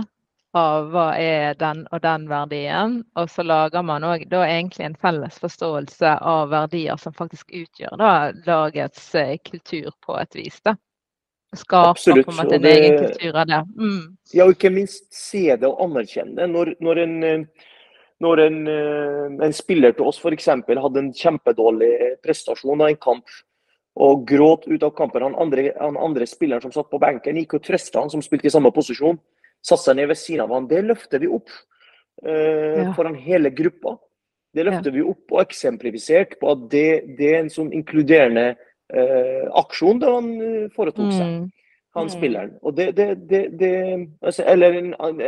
av 0.57 0.87
hva 0.95 1.11
er 1.21 1.59
den 1.61 1.83
og 1.93 2.01
den 2.01 2.25
verdien, 2.31 3.03
og 3.21 3.29
så 3.29 3.45
lager 3.45 3.85
man 3.85 4.07
òg 4.09 4.25
egentlig 4.25 4.87
en 4.87 4.97
felles 4.97 5.37
forståelse 5.43 6.15
av 6.25 6.49
verdier 6.55 6.97
som 7.01 7.13
faktisk 7.13 7.53
utgjør 7.53 8.01
da 8.01 8.13
lagets 8.47 9.11
eh, 9.15 9.37
kultur 9.45 9.91
på 10.07 10.17
et 10.23 10.39
vis. 10.39 10.57
da. 10.65 10.79
Skaper 11.57 11.93
Absolutt. 11.93 12.27
på 12.27 12.33
en 12.33 12.41
måte 12.41 12.57
en 12.57 12.71
egen 12.71 12.99
kultur 13.05 13.37
av 13.37 13.47
det. 13.53 13.63
Mm. 13.77 14.17
Ja, 14.33 14.47
og 14.47 14.57
ikke 14.57 14.73
minst 14.73 15.07
se 15.15 15.45
det 15.53 15.69
og 15.69 15.83
anerkjenne 15.85 16.41
det. 16.41 16.49
Når, 16.53 16.73
når 16.81 17.03
en 17.05 17.17
når 18.25 18.41
en, 18.47 18.57
eh, 18.69 19.45
en 19.47 19.55
spiller 19.55 19.93
til 19.97 20.09
oss 20.09 20.21
f.eks. 20.23 20.49
hadde 20.49 21.03
en 21.03 21.13
kjempedårlig 21.13 21.93
prestasjon 22.25 22.81
av 22.81 22.89
en 22.89 23.01
kamp 23.01 23.37
og 23.97 24.27
gråt 24.29 24.67
ut 24.69 24.83
av 24.83 24.93
kampen. 24.97 25.25
Han 25.25 25.39
andre, 25.41 25.71
han 25.79 25.97
andre 26.01 26.29
spilleren 26.29 26.65
som 26.65 26.73
satt 26.73 26.91
på 26.93 27.01
benken, 27.01 27.37
gikk 27.37 27.59
og 27.59 27.65
trøsta 27.65 28.03
han 28.03 28.13
som 28.13 28.25
spilte 28.25 28.49
i 28.49 28.53
samme 28.53 28.73
posisjon. 28.73 29.21
Satte 29.65 29.89
seg 29.89 29.99
ned 29.99 30.11
ved 30.13 30.21
siden 30.21 30.45
av 30.45 30.55
han. 30.57 30.69
Det 30.69 30.83
løfter 30.85 31.23
vi 31.23 31.31
opp 31.33 31.53
eh, 32.25 32.85
ja. 32.85 32.91
foran 32.97 33.17
hele 33.21 33.53
gruppa. 33.57 33.97
Det 34.57 34.65
løfter 34.65 34.93
ja. 34.93 34.97
vi 34.97 35.05
opp 35.13 35.37
og 35.37 35.43
eksemplifisert 35.43 36.39
på 36.41 36.53
at 36.53 36.65
det, 36.73 36.89
det 37.19 37.33
er 37.33 37.43
en 37.43 37.53
sånn 37.53 37.73
inkluderende 37.77 38.49
eh, 38.53 39.45
aksjon 39.61 40.01
det 40.01 40.13
han 40.13 40.33
eh, 40.41 40.67
foretok 40.77 41.13
seg. 41.13 41.29
Mm 41.37 41.56
han 41.97 42.09
mm. 42.09 42.13
spilleren. 42.15 42.53
Og 42.63 42.77
det, 42.77 42.91
det, 42.97 43.07
det, 43.31 43.43
det 43.61 43.73
altså, 44.23 44.45
Eller 44.47 44.79
en, 44.79 44.93
en, 44.95 45.23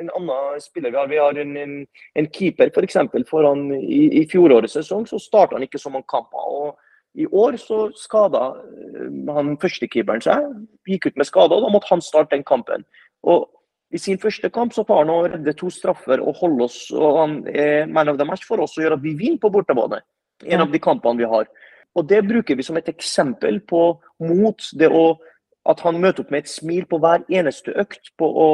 en, 0.00 0.10
annen 0.18 0.60
spiller 0.62 0.90
vi 0.90 1.00
har. 1.00 1.10
Vi 1.10 1.20
har 1.20 1.40
en, 1.42 1.86
en 2.16 2.30
keeper 2.32 2.72
f.eks. 2.72 2.98
For 3.12 3.28
foran 3.30 3.68
i, 3.76 4.06
i 4.20 4.24
fjorårets 4.30 4.78
sesong 4.78 5.06
så 5.10 5.20
starta 5.22 5.58
han 5.58 5.66
ikke 5.66 5.82
så 5.82 5.92
mange 5.92 6.08
kamper. 6.10 6.48
og 6.48 6.80
i 7.14 7.26
år 7.30 7.56
så 7.62 7.88
skada 7.94 8.46
eh, 8.58 9.34
han 9.34 9.56
førstekeeperen 9.62 10.22
seg. 10.24 10.46
gikk 10.88 11.12
ut 11.12 11.20
med 11.20 11.28
skade, 11.28 11.54
og 11.54 11.62
da 11.62 11.70
måtte 11.70 11.92
han 11.92 12.02
starte 12.02 12.34
den 12.34 12.42
kampen. 12.46 12.82
Og 13.22 13.46
i 13.94 14.00
sin 14.02 14.18
første 14.18 14.50
kamp 14.50 14.74
så 14.74 14.82
får 14.86 15.04
han 15.04 15.12
å 15.12 15.20
redde 15.28 15.54
to 15.54 15.70
straffer 15.70 16.18
og 16.18 16.40
holde 16.40 16.66
oss 16.66 16.78
og 16.90 17.18
han 17.20 17.36
er 17.46 17.86
man 17.86 18.10
of 18.10 18.18
the 18.18 18.26
match 18.26 18.42
for 18.48 18.58
oss 18.64 18.74
og 18.74 18.82
gjøre 18.82 18.98
at 18.98 19.04
vi 19.04 19.14
vinner 19.14 19.38
på 19.38 19.52
bortebane. 19.54 20.00
En 20.50 20.64
av 20.64 20.72
de 20.72 20.80
kampene 20.82 21.22
vi 21.22 21.28
har. 21.30 21.46
Og 21.94 22.08
Det 22.10 22.24
bruker 22.26 22.58
vi 22.58 22.66
som 22.66 22.76
et 22.76 22.90
eksempel 22.90 23.60
på 23.60 24.00
mot. 24.18 24.58
det 24.74 24.90
å 24.90 25.14
At 25.66 25.80
han 25.80 26.00
møter 26.00 26.24
opp 26.24 26.30
med 26.30 26.44
et 26.44 26.50
smil 26.52 26.84
på 26.86 26.98
hver 27.00 27.24
eneste 27.32 27.72
økt. 27.80 28.10
På 28.18 28.28
å 28.28 28.48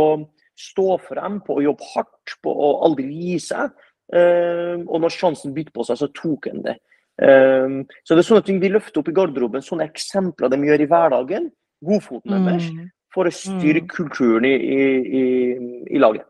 stå 0.61 0.99
frem, 1.09 1.41
på 1.41 1.57
å 1.59 1.65
jobbe 1.65 1.89
hardt, 1.95 2.37
på 2.45 2.53
å 2.53 2.85
aldri 2.87 3.09
gi 3.11 3.39
seg. 3.43 3.73
Eh, 4.13 4.77
og 4.87 5.01
når 5.03 5.15
sjansen 5.15 5.55
bytte 5.55 5.73
på 5.75 5.87
seg, 5.87 5.99
så 5.99 6.09
tok 6.15 6.47
han 6.51 6.63
det. 6.67 6.77
Eh, 7.23 7.81
så 8.05 8.15
det 8.15 8.23
er 8.23 8.29
sånne 8.29 8.47
ting 8.47 8.61
vi 8.63 8.71
løfter 8.73 9.01
opp 9.03 9.11
i 9.11 9.17
garderoben. 9.17 9.63
Sånne 9.65 9.89
eksempler 9.91 10.53
de 10.53 10.61
gjør 10.69 10.85
i 10.85 10.89
hverdagen. 10.91 11.51
Godfoten 11.85 12.45
deres 12.45 12.71
Mm. 12.71 12.91
for 13.15 13.25
å 13.27 13.33
styre 13.33 13.81
kulturen 13.89 14.45
i, 14.45 14.55
i, 14.55 14.83
i, 15.21 15.25
i 15.97 15.99
laget. 15.99 16.27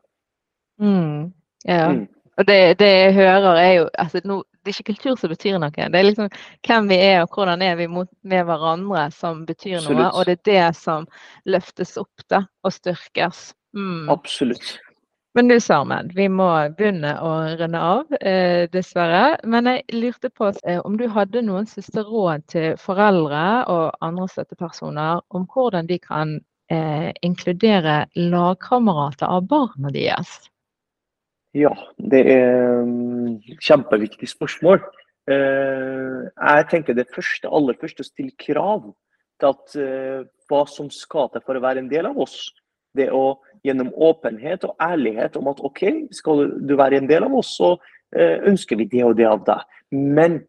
Mm. 0.80 1.32
Ja. 1.66 1.90
Mm. 1.92 2.06
Og 2.38 2.46
det, 2.48 2.78
det 2.78 2.86
jeg 2.88 3.14
hører 3.14 3.58
er 3.60 3.72
jo 3.74 3.88
altså 3.98 4.20
nå, 4.24 4.42
Det 4.60 4.72
er 4.72 4.76
ikke 4.76 4.92
kultur 4.92 5.16
som 5.16 5.32
betyr 5.32 5.56
noe. 5.60 5.72
Det 5.72 5.96
er 5.96 6.04
liksom 6.04 6.28
hvem 6.66 6.90
vi 6.90 6.98
er 7.00 7.22
og 7.22 7.32
hvordan 7.32 7.62
er 7.64 7.78
vi 7.78 7.86
mot, 7.88 8.10
med 8.22 8.44
hverandre 8.48 9.06
som 9.16 9.46
betyr 9.48 9.80
noe. 9.86 10.10
Og 10.12 10.28
det 10.28 10.36
er 10.40 10.44
det 10.50 10.68
som 10.76 11.08
løftes 11.48 11.96
opp 12.00 12.28
da, 12.28 12.44
og 12.66 12.76
styrkes. 12.76 13.50
Mm. 13.76 14.10
Absolutt. 14.12 14.76
Men 15.34 15.48
du 15.48 15.60
Sarmen, 15.62 16.10
vi 16.14 16.26
må 16.28 16.48
begynne 16.74 17.12
å 17.22 17.30
runde 17.54 17.78
av, 17.78 18.14
eh, 18.20 18.66
dessverre. 18.72 19.38
Men 19.46 19.68
jeg 19.70 19.84
lurte 19.94 20.30
på 20.30 20.50
eh, 20.64 20.80
om 20.84 20.96
du 20.98 21.06
hadde 21.08 21.44
noen 21.46 21.68
siste 21.70 22.02
råd 22.02 22.48
til 22.50 22.74
foreldre 22.82 23.44
og 23.70 23.94
andre 24.02 24.26
støttepersoner 24.32 25.22
om 25.30 25.46
hvordan 25.54 25.86
de 25.86 26.00
kan 26.02 26.40
eh, 26.68 27.12
inkludere 27.22 28.08
lagkamerater 28.18 29.30
av 29.30 29.46
barna 29.46 29.94
deres? 29.94 30.50
Ja, 31.56 31.72
det 31.98 32.20
er 32.30 32.84
et 33.50 33.64
kjempeviktig 33.66 34.28
spørsmål. 34.30 34.78
Eh, 35.30 36.28
jeg 36.30 36.66
tenker 36.70 36.94
det 36.94 37.08
første, 37.10 37.50
aller 37.50 37.74
første 37.80 38.04
å 38.04 38.06
stille 38.06 38.36
krav 38.38 38.84
til 39.40 39.48
at 39.50 39.74
eh, 39.82 40.20
hva 40.50 40.60
som 40.70 40.90
skal 40.94 41.30
til 41.32 41.42
for 41.42 41.58
å 41.58 41.62
være 41.64 41.82
en 41.82 41.90
del 41.90 42.06
av 42.06 42.20
oss. 42.22 42.52
Det 42.94 43.08
å 43.10 43.40
gjennom 43.66 43.90
åpenhet 43.98 44.62
og 44.66 44.78
ærlighet 44.82 45.36
om 45.40 45.50
at 45.50 45.62
OK, 45.66 45.82
skal 46.14 46.46
du 46.62 46.76
være 46.78 47.00
en 47.00 47.10
del 47.10 47.26
av 47.26 47.34
oss, 47.42 47.56
så 47.58 47.74
eh, 48.14 48.38
ønsker 48.46 48.78
vi 48.78 48.86
det 48.94 49.02
og 49.08 49.18
det 49.18 49.26
av 49.26 49.42
deg. 49.46 49.66
Men 49.90 50.40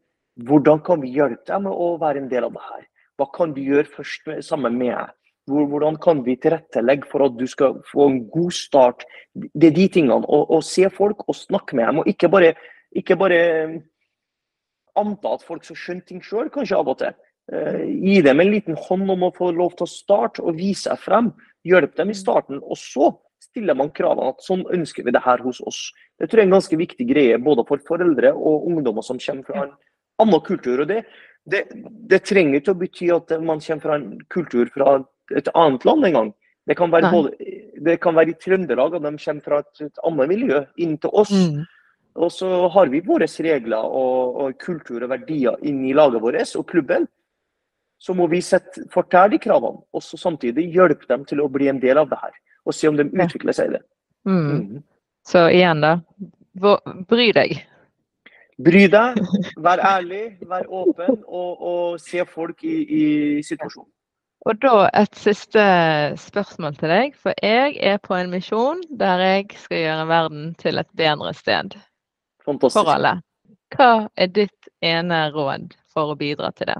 hvordan 0.46 0.86
kan 0.86 1.02
vi 1.02 1.16
hjelpe 1.18 1.50
deg 1.50 1.66
med 1.66 1.74
å 1.74 1.96
være 2.02 2.22
en 2.22 2.30
del 2.30 2.46
av 2.46 2.54
det 2.56 2.68
her? 2.70 2.86
Hva 3.18 3.30
kan 3.34 3.58
du 3.58 3.62
gjøre 3.66 3.90
først 3.98 4.30
sammen 4.46 4.78
med 4.78 4.94
deg? 4.94 5.18
Hvor- 5.49 5.67
Hvordan 5.67 5.97
kan 5.99 6.23
vi 6.23 6.36
tilrettelegge 6.38 7.08
for 7.10 7.25
at 7.25 7.38
du 7.38 7.47
skal 7.47 7.82
få 7.91 8.10
en 8.10 8.30
god 8.30 8.51
start? 8.51 9.06
Det 9.36 9.71
er 9.71 9.75
de 9.75 9.88
tingene. 9.88 10.25
Å 10.27 10.62
se 10.63 10.89
folk 10.89 11.27
og 11.27 11.36
snakke 11.36 11.75
med 11.75 11.88
dem. 11.88 11.99
Og 11.99 12.06
ikke 12.08 12.30
bare, 12.30 12.56
ikke 12.95 13.17
bare 13.17 13.34
eh, 13.34 13.80
anta 14.95 15.34
at 15.34 15.43
folk 15.43 15.63
skal 15.65 15.75
skjønne 15.75 16.06
ting 16.06 16.21
sjøl, 16.21 16.49
kanskje 16.54 16.77
av 16.77 16.88
og 16.88 16.97
til. 17.01 17.13
Eh, 17.51 17.86
gi 17.89 18.21
dem 18.21 18.39
en 18.39 18.51
liten 18.51 18.77
hånd 18.77 19.10
om 19.10 19.23
å 19.23 19.34
få 19.36 19.51
lov 19.56 19.75
til 19.75 19.88
å 19.88 19.89
starte 19.91 20.43
og 20.43 20.56
vise 20.60 20.89
seg 20.89 20.99
frem. 20.99 21.34
Hjelpe 21.65 21.97
dem 21.97 22.13
i 22.13 22.17
starten. 22.17 22.62
Og 22.62 22.77
så 22.77 23.10
stiller 23.41 23.75
man 23.75 23.89
kravene 23.89 24.30
at 24.32 24.45
sånn 24.45 24.63
ønsker 24.71 25.04
vi 25.04 25.12
det 25.12 25.23
her 25.25 25.41
hos 25.43 25.60
oss. 25.67 25.91
Det 26.19 26.30
tror 26.30 26.39
jeg 26.41 26.45
er 26.45 26.49
en 26.51 26.58
ganske 26.60 26.77
viktig 26.77 27.08
greie 27.10 27.39
både 27.41 27.65
for 27.67 27.82
foreldre 27.88 28.32
og 28.36 28.67
ungdommer 28.69 29.04
som 29.04 29.19
kommer 29.19 29.43
fra 29.47 29.63
en 29.65 29.73
annen 30.21 30.43
kultur. 30.45 30.82
og 30.82 30.88
det, 30.88 31.01
det, 31.49 31.65
det 32.08 32.21
trenger 32.23 32.60
ikke 32.60 32.75
å 32.75 32.80
bety 32.80 33.10
at 33.15 33.34
man 33.41 33.60
kommer 33.60 33.82
fra 33.82 33.97
en 33.97 34.19
kultur 34.30 34.69
fra 34.73 34.99
et 35.38 35.52
annet 35.56 35.86
land 35.86 36.08
engang. 36.10 36.32
Det 36.67 36.78
kan 36.78 36.91
være, 36.94 37.10
både, 37.12 37.54
det 37.82 37.98
kan 38.02 38.15
være 38.15 38.34
i 38.34 38.38
Trøndelag 38.38 38.96
at 38.96 39.04
de 39.04 39.12
kommer 39.26 39.46
fra 39.46 39.62
et, 39.63 39.86
et 39.88 40.04
annet 40.06 40.30
miljø 40.30 40.60
inn 40.78 40.98
til 41.02 41.15
oss. 41.24 41.32
Mm. 41.32 41.63
Og 42.22 42.32
så 42.32 42.50
har 42.74 42.91
vi 42.91 43.02
våre 43.06 43.26
regler 43.26 43.88
og, 43.88 44.38
og 44.44 44.60
kultur 44.60 45.04
og 45.04 45.10
verdier 45.13 45.58
inn 45.63 45.84
i 45.88 45.96
laget 45.96 46.22
vårt 46.22 46.56
og 46.60 46.67
klubben. 46.67 47.08
Så 48.02 48.13
må 48.17 48.28
vi 48.28 48.41
sette, 48.41 48.88
fortelle 48.91 49.36
de 49.36 49.39
kravene, 49.41 49.84
og 49.94 50.04
så 50.04 50.17
samtidig 50.17 50.72
hjelpe 50.74 51.06
dem 51.08 51.26
til 51.30 51.44
å 51.44 51.50
bli 51.50 51.67
en 51.70 51.80
del 51.80 52.02
av 52.02 52.10
det 52.10 52.17
her. 52.17 52.34
Og 52.65 52.74
se 52.74 52.89
om 52.89 52.98
de 52.98 53.06
utvikler 53.06 53.54
seg 53.54 53.70
i 53.70 53.76
det. 53.78 53.82
Mm. 54.26 54.48
Mm. 54.48 54.80
Så 55.28 55.46
igjen, 55.54 55.84
da. 55.86 56.00
Bry 57.10 57.30
deg. 57.38 57.62
Bry 58.62 58.88
deg, 58.91 59.22
vær 59.58 59.82
ærlig, 59.86 60.24
vær 60.50 60.65
åpen, 60.67 61.22
og, 61.26 61.62
og 61.62 62.02
se 62.02 62.26
folk 62.30 62.65
i, 62.65 62.76
i 62.82 63.06
situasjonen. 63.46 63.89
Og 64.41 64.58
da 64.58 64.88
et 64.97 65.17
siste 65.21 65.63
spørsmål 66.17 66.77
til 66.80 66.89
deg, 66.89 67.17
for 67.21 67.38
jeg 67.45 67.75
er 67.77 67.99
på 68.01 68.15
en 68.17 68.32
misjon 68.32 68.82
der 68.97 69.21
jeg 69.21 69.51
skal 69.62 69.84
gjøre 69.84 70.08
verden 70.10 70.47
til 70.58 70.82
et 70.82 70.89
bedre 70.97 71.34
sted 71.38 71.75
Fantastisk. 72.45 72.80
for 72.80 72.89
alle. 72.95 73.19
Hva 73.75 74.08
er 74.17 74.32
ditt 74.34 74.71
ene 74.82 75.27
råd 75.32 75.75
for 75.93 76.12
å 76.12 76.17
bidra 76.17 76.49
til 76.58 76.71
det? 76.71 76.80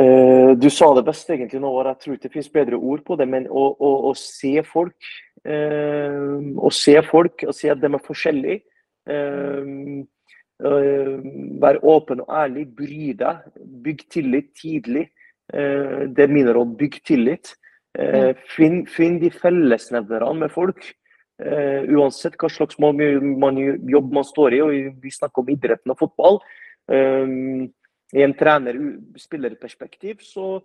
Eh, 0.00 0.50
du 0.58 0.68
sa 0.70 0.90
det 0.94 1.06
best 1.06 1.30
egentlig 1.30 1.62
nå, 1.62 1.70
og 1.70 1.86
jeg 1.86 2.02
tror 2.02 2.16
ikke 2.16 2.26
det 2.26 2.32
finnes 2.34 2.52
bedre 2.54 2.78
ord 2.78 3.04
på 3.06 3.16
det, 3.18 3.26
men 3.30 3.46
å, 3.46 3.64
å, 3.74 3.92
å 4.10 4.12
se 4.18 4.56
folk. 4.66 5.12
Eh, 5.46 6.18
å 6.58 6.70
se 6.74 6.98
folk 7.06 7.46
og 7.46 7.54
se 7.56 7.70
at 7.70 7.80
de 7.80 7.90
er 7.90 8.04
forskjellige. 8.06 8.60
Eh, 9.10 9.72
eh, 10.66 11.16
Vær 11.62 11.80
åpen 11.86 12.22
og 12.26 12.36
ærlig, 12.42 12.66
bry 12.76 13.14
deg. 13.18 13.48
Bygg 13.86 14.06
tillit 14.10 14.52
tidlig. 14.58 15.08
Eh, 15.52 16.06
det 16.08 16.24
er 16.24 16.32
mine 16.32 16.54
råd. 16.54 16.76
Bygg 16.78 17.00
tillit. 17.06 17.54
Eh, 17.98 18.34
finn, 18.54 18.84
finn 18.86 19.18
de 19.18 19.30
fellesnevnerne 19.30 20.38
med 20.44 20.50
folk. 20.54 20.94
Eh, 21.40 21.86
uansett 21.96 22.36
hva 22.38 22.50
slags 22.52 22.78
man, 22.78 22.96
man, 23.40 23.56
jobb 23.88 24.12
man 24.12 24.24
står 24.24 24.54
i, 24.54 24.60
og 24.60 25.00
vi 25.02 25.10
snakker 25.10 25.42
om 25.42 25.48
idretten 25.54 25.90
og 25.94 25.98
fotball. 25.98 26.40
I 26.90 28.22
en 28.24 28.34
trener-spillerperspektiv 28.34 30.20
så 30.26 30.60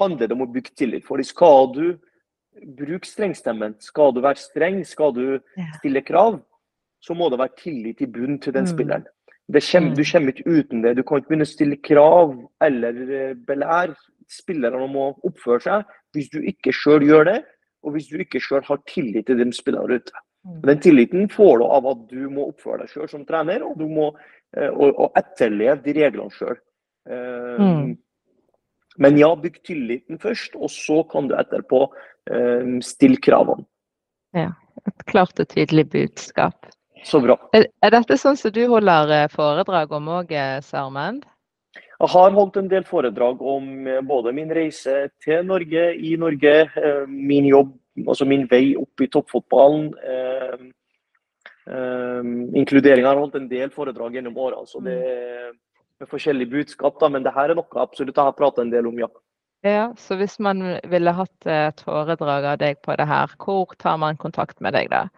handler 0.00 0.26
det 0.30 0.36
om 0.36 0.46
å 0.46 0.52
bygge 0.52 0.72
tillit. 0.76 1.04
For 1.04 1.20
skal 1.26 1.72
du 1.74 1.84
bruke 2.80 3.06
strengstemmen, 3.06 3.76
skal 3.84 4.14
du 4.16 4.22
være 4.24 4.40
streng, 4.40 4.80
skal 4.86 5.12
du 5.14 5.24
stille 5.78 6.02
krav, 6.02 6.40
så 7.00 7.14
må 7.16 7.30
det 7.30 7.38
være 7.40 7.56
tillit 7.60 8.02
i 8.02 8.06
bunnen 8.10 8.40
til 8.40 8.52
den 8.52 8.64
Mm. 8.64 8.72
spilleren. 8.72 9.06
Det 9.50 9.62
kommer, 9.66 9.94
du 9.96 10.04
kommer 10.04 10.32
ikke 10.32 10.50
uten 10.50 10.82
det. 10.84 10.96
Du 10.96 11.02
kan 11.02 11.20
ikke 11.20 11.32
begynne 11.32 11.46
å 11.48 11.50
stille 11.50 11.78
krav 11.82 12.34
eller 12.64 12.98
eh, 13.06 13.38
belære 13.48 13.96
spillerne 14.30 14.82
om 14.86 14.98
å 15.00 15.06
oppføre 15.26 15.64
seg 15.64 15.94
hvis 16.14 16.30
du 16.30 16.40
ikke 16.46 16.74
sjøl 16.74 17.06
gjør 17.06 17.26
det, 17.30 17.38
og 17.86 17.94
hvis 17.94 18.10
du 18.10 18.20
ikke 18.22 18.42
sjøl 18.42 18.62
har 18.66 18.82
tillit 18.90 19.28
til 19.28 19.38
de 19.40 19.46
spillerne 19.54 20.00
ute. 20.00 20.22
Mm. 20.46 20.60
Den 20.66 20.82
tilliten 20.82 21.30
får 21.30 21.60
du 21.60 21.64
av 21.66 21.88
at 21.90 22.04
du 22.10 22.28
må 22.32 22.48
oppføre 22.50 22.84
deg 22.84 22.92
sjøl 22.92 23.10
som 23.10 23.26
trener, 23.28 23.64
og 23.66 23.78
du 23.78 23.86
må 23.90 24.10
eh, 24.56 24.70
og, 24.70 24.90
og 24.90 25.18
etterleve 25.18 25.80
de 25.86 25.96
reglene 25.98 26.34
sjøl. 26.34 26.58
Mm. 27.10 27.94
Men 29.00 29.16
ja, 29.18 29.30
bygg 29.38 29.62
tilliten 29.66 30.18
først, 30.20 30.56
og 30.58 30.70
så 30.70 31.00
kan 31.10 31.30
du 31.30 31.36
etterpå 31.38 31.86
eh, 32.30 32.74
stille 32.84 33.20
kravene. 33.22 33.64
Ja. 34.36 34.52
Et 34.86 35.06
klart 35.10 35.40
og 35.42 35.48
tydelig 35.50 35.88
budskap. 35.92 36.68
Så 37.04 37.20
bra. 37.24 37.36
Er, 37.56 37.66
er 37.82 37.94
dette 37.94 38.16
sånn 38.20 38.36
som 38.36 38.52
du 38.54 38.62
holder 38.68 39.12
eh, 39.16 39.28
foredrag 39.32 39.92
om 39.96 40.08
òg, 40.20 40.34
Sarmand? 40.66 41.24
Jeg 42.00 42.08
har 42.14 42.32
holdt 42.32 42.56
en 42.56 42.68
del 42.70 42.84
foredrag 42.88 43.42
om 43.44 43.86
eh, 43.86 44.00
både 44.00 44.32
min 44.36 44.52
reise 44.56 45.10
til 45.20 45.44
Norge, 45.46 45.90
i 45.96 46.14
Norge, 46.20 46.54
eh, 46.80 47.02
min 47.08 47.48
jobb, 47.50 47.74
altså 48.06 48.24
min 48.28 48.46
vei 48.48 48.72
opp 48.80 49.04
i 49.04 49.08
toppfotballen. 49.12 49.90
Eh, 50.00 50.62
eh, 51.68 52.30
inkludering 52.62 53.04
har 53.04 53.20
holdt 53.20 53.36
en 53.36 53.50
del 53.50 53.72
foredrag 53.74 54.16
gjennom 54.16 54.38
åra, 54.40 54.62
så 54.66 54.80
det 54.84 54.96
er 54.96 55.50
med 56.00 56.08
forskjellige 56.08 56.54
budskap. 56.54 56.96
Da, 57.00 57.12
men 57.12 57.26
det 57.26 57.34
her 57.36 57.52
er 57.52 57.60
noe 57.60 57.82
absolutt 57.84 58.16
jeg 58.16 58.30
har 58.30 58.38
pratet 58.38 58.64
en 58.64 58.72
del 58.72 58.88
om, 58.88 58.96
ja. 59.00 59.10
Ja, 59.60 59.90
så 60.00 60.16
hvis 60.16 60.38
man 60.40 60.62
ville 60.88 61.12
hatt 61.12 61.46
et 61.52 61.82
foredrag 61.84 62.46
av 62.54 62.60
deg 62.62 62.80
på 62.80 62.96
det 62.96 63.04
her, 63.04 63.32
hvor 63.44 63.76
tar 63.76 64.00
man 64.00 64.16
kontakt 64.16 64.56
med 64.64 64.72
deg 64.72 64.88
da? 64.88 65.10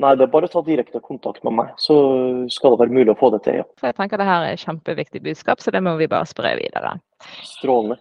Nei, 0.00 0.14
det 0.16 0.24
er 0.24 0.32
bare 0.32 0.48
å 0.48 0.52
ta 0.52 0.62
direkte 0.64 1.02
kontakt 1.04 1.42
med 1.44 1.58
meg, 1.58 1.72
så 1.80 1.94
skal 2.52 2.72
det 2.72 2.84
være 2.84 2.94
mulig 2.96 3.12
å 3.12 3.18
få 3.20 3.28
det 3.34 3.42
til, 3.44 3.58
ja. 3.60 3.66
Så 3.80 3.90
jeg 3.90 3.96
tenker 3.98 4.20
det 4.20 4.28
her 4.28 4.46
er 4.46 4.54
et 4.54 4.62
kjempeviktig 4.62 5.20
budskap, 5.26 5.60
så 5.60 5.74
det 5.74 5.82
må 5.84 5.92
vi 6.00 6.08
bare 6.08 6.28
spre 6.28 6.54
videre. 6.56 6.94
Strålende. 7.44 7.98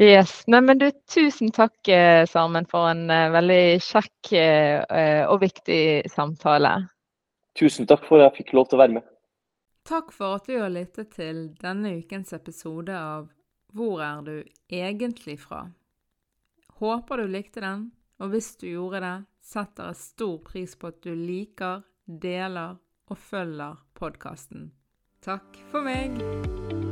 Yes. 0.00 0.42
Nei, 0.48 0.62
men 0.64 0.78
du, 0.80 0.86
tusen 1.12 1.50
takk, 1.52 1.76
eh, 1.92 2.22
Sarmen, 2.28 2.64
for 2.68 2.88
en 2.88 3.02
eh, 3.12 3.26
veldig 3.34 3.64
kjekk 3.84 4.30
eh, 4.32 5.24
og 5.28 5.42
viktig 5.42 6.08
samtale. 6.08 6.72
Tusen 7.56 7.88
takk 7.88 8.06
for 8.08 8.20
at 8.20 8.30
jeg 8.30 8.38
fikk 8.40 8.54
lov 8.56 8.70
til 8.70 8.78
å 8.78 8.80
være 8.80 8.96
med. 8.96 9.08
Takk 9.88 10.14
for 10.16 10.38
at 10.38 10.48
du 10.48 10.56
har 10.56 10.72
lyttet 10.72 11.12
til 11.16 11.42
denne 11.60 11.98
ukens 12.00 12.32
episode 12.36 12.96
av 12.96 13.28
Hvor 13.76 14.00
er 14.04 14.24
du 14.24 14.34
egentlig 14.72 15.36
fra? 15.42 15.66
Håper 16.80 17.20
du 17.20 17.28
likte 17.28 17.60
den, 17.60 17.90
og 18.20 18.32
hvis 18.32 18.54
du 18.56 18.70
gjorde 18.70 19.02
det, 19.04 19.16
setter 19.50 19.90
jeg 19.90 20.02
stor 20.02 20.36
pris 20.46 20.76
på 20.78 20.92
at 20.92 21.00
du 21.04 21.10
liker, 21.14 21.82
deler 22.06 22.78
og 23.10 23.18
følger 23.18 23.82
podkasten. 23.98 24.70
Takk 25.24 25.58
for 25.72 25.84
meg! 25.84 26.89